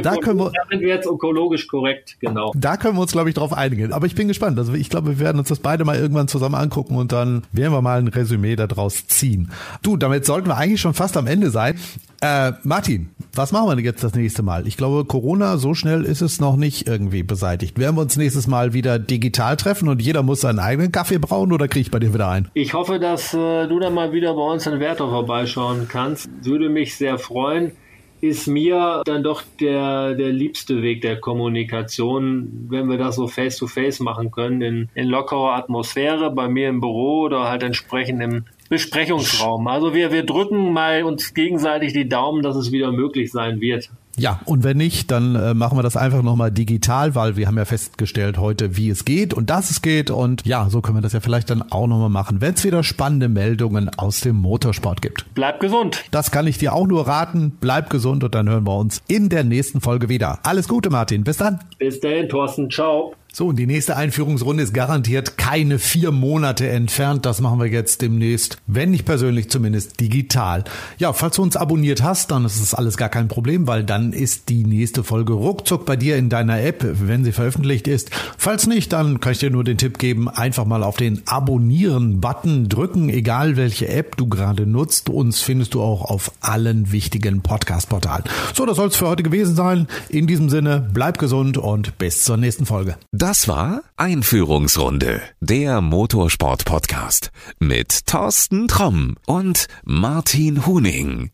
Da 0.02 0.16
können 0.16 0.38
wir, 0.38 0.50
sind 0.70 0.80
wir 0.80 0.88
jetzt 0.88 1.06
ökologisch 1.06 1.68
korrekt, 1.68 2.16
genau. 2.20 2.52
Da 2.56 2.76
können 2.76 2.96
wir 2.96 3.02
uns, 3.02 3.12
glaube 3.12 3.28
ich, 3.28 3.34
drauf 3.34 3.52
einigen. 3.52 3.92
Aber 3.92 4.06
ich 4.06 4.14
bin 4.14 4.26
gespannt. 4.28 4.58
Also 4.58 4.74
ich 4.74 4.90
glaube, 4.90 5.18
wir 5.18 5.18
werden 5.20 5.38
uns 5.38 5.48
das 5.48 5.60
beide 5.60 5.84
mal 5.84 5.96
irgendwann 5.96 6.26
zusammen 6.28 6.56
angucken 6.56 6.96
und 6.96 7.12
dann 7.12 7.44
werden 7.52 7.72
wir 7.72 7.82
mal 7.82 7.98
ein 7.98 8.08
Resümee 8.08 8.56
daraus 8.56 9.06
ziehen. 9.06 9.52
Du, 9.82 9.96
damit 9.96 10.26
sollten 10.26 10.48
wir 10.48 10.56
eigentlich 10.56 10.80
schon 10.80 10.94
fast 10.94 11.16
am 11.16 11.26
Ende 11.26 11.50
sein. 11.50 11.78
Äh, 12.20 12.52
Martin, 12.62 13.10
was 13.34 13.52
machen 13.52 13.68
wir 13.68 13.76
denn 13.76 13.84
jetzt 13.84 14.02
das 14.02 14.14
nächste 14.14 14.42
Mal? 14.42 14.66
Ich 14.66 14.76
glaube, 14.76 15.04
Corona, 15.04 15.58
so 15.58 15.74
schnell 15.74 16.02
ist 16.02 16.22
es 16.22 16.40
noch 16.40 16.56
nicht 16.56 16.88
irgendwie 16.88 17.22
beseitigt. 17.22 17.78
Werden 17.78 17.96
wir 17.96 18.02
uns 18.02 18.16
nächstes 18.16 18.46
Mal 18.46 18.72
wieder 18.72 18.98
digital 18.98 19.56
treffen 19.56 19.88
und 19.88 20.02
jeder 20.02 20.22
muss 20.22 20.40
seinen 20.40 20.58
eigenen 20.58 20.90
Kaffee 20.90 21.18
brauen 21.18 21.52
oder 21.52 21.68
kriege 21.68 21.82
ich 21.82 21.90
bei 21.90 21.98
dir 21.98 22.14
wieder 22.14 22.28
ein? 22.28 22.48
Ich 22.54 22.74
hoffe, 22.74 22.98
dass 22.98 23.34
äh, 23.34 23.68
du 23.68 23.78
dann 23.78 23.94
mal 23.94 24.12
wieder 24.12 24.34
bei 24.34 24.42
uns 24.42 24.66
in 24.66 24.80
Werther 24.80 25.08
vorbeischauen 25.08 25.86
kannst. 25.88 26.28
Würde 26.42 26.68
mich 26.68 26.96
sehr 26.96 27.18
freuen. 27.18 27.72
Ist 28.20 28.46
mir 28.46 29.02
dann 29.04 29.22
doch 29.22 29.42
der, 29.60 30.14
der 30.14 30.32
liebste 30.32 30.82
Weg 30.82 31.02
der 31.02 31.20
Kommunikation, 31.20 32.66
wenn 32.68 32.88
wir 32.88 32.96
das 32.96 33.16
so 33.16 33.26
face-to-face 33.26 34.00
-face 34.00 34.02
machen 34.02 34.30
können, 34.30 34.62
in, 34.62 34.88
in 34.94 35.08
lockerer 35.08 35.54
Atmosphäre, 35.54 36.30
bei 36.30 36.48
mir 36.48 36.68
im 36.68 36.80
Büro 36.80 37.22
oder 37.22 37.48
halt 37.48 37.62
entsprechend 37.62 38.22
im 38.22 38.44
Besprechungsraum. 38.68 39.68
Also 39.68 39.94
wir, 39.94 40.12
wir 40.12 40.24
drücken 40.24 40.72
mal 40.72 41.04
uns 41.04 41.34
gegenseitig 41.34 41.92
die 41.92 42.08
Daumen, 42.08 42.42
dass 42.42 42.56
es 42.56 42.72
wieder 42.72 42.90
möglich 42.90 43.30
sein 43.30 43.60
wird. 43.60 43.90
Ja, 44.18 44.40
und 44.46 44.64
wenn 44.64 44.78
nicht, 44.78 45.10
dann 45.10 45.34
äh, 45.34 45.54
machen 45.54 45.76
wir 45.76 45.82
das 45.82 45.96
einfach 45.96 46.22
nochmal 46.22 46.50
digital, 46.50 47.14
weil 47.14 47.36
wir 47.36 47.46
haben 47.46 47.58
ja 47.58 47.66
festgestellt 47.66 48.38
heute, 48.38 48.76
wie 48.76 48.88
es 48.88 49.04
geht 49.04 49.34
und 49.34 49.50
dass 49.50 49.70
es 49.70 49.82
geht. 49.82 50.10
Und 50.10 50.46
ja, 50.46 50.68
so 50.70 50.80
können 50.80 50.96
wir 50.96 51.02
das 51.02 51.12
ja 51.12 51.20
vielleicht 51.20 51.50
dann 51.50 51.62
auch 51.70 51.86
nochmal 51.86 52.08
machen, 52.08 52.40
wenn 52.40 52.54
es 52.54 52.64
wieder 52.64 52.82
spannende 52.82 53.28
Meldungen 53.28 53.90
aus 53.98 54.20
dem 54.20 54.36
Motorsport 54.36 55.02
gibt. 55.02 55.26
Bleib 55.34 55.60
gesund. 55.60 56.04
Das 56.10 56.30
kann 56.30 56.46
ich 56.46 56.56
dir 56.56 56.72
auch 56.72 56.86
nur 56.86 57.06
raten. 57.06 57.52
Bleib 57.60 57.90
gesund 57.90 58.24
und 58.24 58.34
dann 58.34 58.48
hören 58.48 58.66
wir 58.66 58.76
uns 58.76 59.02
in 59.06 59.28
der 59.28 59.44
nächsten 59.44 59.80
Folge 59.80 60.08
wieder. 60.08 60.38
Alles 60.44 60.66
Gute, 60.68 60.88
Martin. 60.88 61.24
Bis 61.24 61.36
dann. 61.36 61.60
Bis 61.78 62.00
dahin, 62.00 62.28
Thorsten. 62.28 62.70
Ciao. 62.70 63.14
So, 63.36 63.48
und 63.48 63.56
die 63.56 63.66
nächste 63.66 63.98
Einführungsrunde 63.98 64.62
ist 64.62 64.72
garantiert 64.72 65.36
keine 65.36 65.78
vier 65.78 66.10
Monate 66.10 66.70
entfernt. 66.70 67.26
Das 67.26 67.42
machen 67.42 67.60
wir 67.60 67.66
jetzt 67.66 68.00
demnächst, 68.00 68.56
wenn 68.66 68.92
nicht 68.92 69.04
persönlich, 69.04 69.50
zumindest 69.50 70.00
digital. 70.00 70.64
Ja, 70.96 71.12
falls 71.12 71.36
du 71.36 71.42
uns 71.42 71.54
abonniert 71.54 72.02
hast, 72.02 72.30
dann 72.30 72.46
ist 72.46 72.62
es 72.62 72.72
alles 72.72 72.96
gar 72.96 73.10
kein 73.10 73.28
Problem, 73.28 73.66
weil 73.66 73.84
dann 74.06 74.12
ist 74.12 74.50
die 74.50 74.64
nächste 74.64 75.02
Folge 75.02 75.32
ruckzuck 75.32 75.84
bei 75.84 75.96
dir 75.96 76.16
in 76.16 76.28
deiner 76.28 76.60
App, 76.62 76.84
wenn 76.84 77.24
sie 77.24 77.32
veröffentlicht 77.32 77.88
ist. 77.88 78.10
Falls 78.38 78.68
nicht, 78.68 78.92
dann 78.92 79.18
kann 79.18 79.32
ich 79.32 79.38
dir 79.38 79.50
nur 79.50 79.64
den 79.64 79.78
Tipp 79.78 79.98
geben, 79.98 80.28
einfach 80.28 80.64
mal 80.64 80.84
auf 80.84 80.96
den 80.96 81.22
Abonnieren-Button 81.26 82.68
drücken, 82.68 83.08
egal 83.08 83.56
welche 83.56 83.88
App 83.88 84.16
du 84.16 84.28
gerade 84.28 84.64
nutzt. 84.64 85.08
Uns 85.08 85.40
findest 85.40 85.74
du 85.74 85.82
auch 85.82 86.02
auf 86.02 86.30
allen 86.40 86.92
wichtigen 86.92 87.42
Podcast-Portalen. 87.42 88.24
So, 88.54 88.64
das 88.64 88.76
soll 88.76 88.88
es 88.88 88.96
für 88.96 89.08
heute 89.08 89.24
gewesen 89.24 89.56
sein. 89.56 89.88
In 90.08 90.28
diesem 90.28 90.50
Sinne, 90.50 90.88
bleib 90.92 91.18
gesund 91.18 91.58
und 91.58 91.98
bis 91.98 92.22
zur 92.22 92.36
nächsten 92.36 92.66
Folge. 92.66 92.96
Das 93.10 93.48
war 93.48 93.80
Einführungsrunde, 93.96 95.20
der 95.40 95.80
Motorsport-Podcast 95.80 97.32
mit 97.58 98.06
Thorsten 98.06 98.68
Tromm 98.68 99.16
und 99.26 99.66
Martin 99.84 100.64
Huning. 100.64 101.30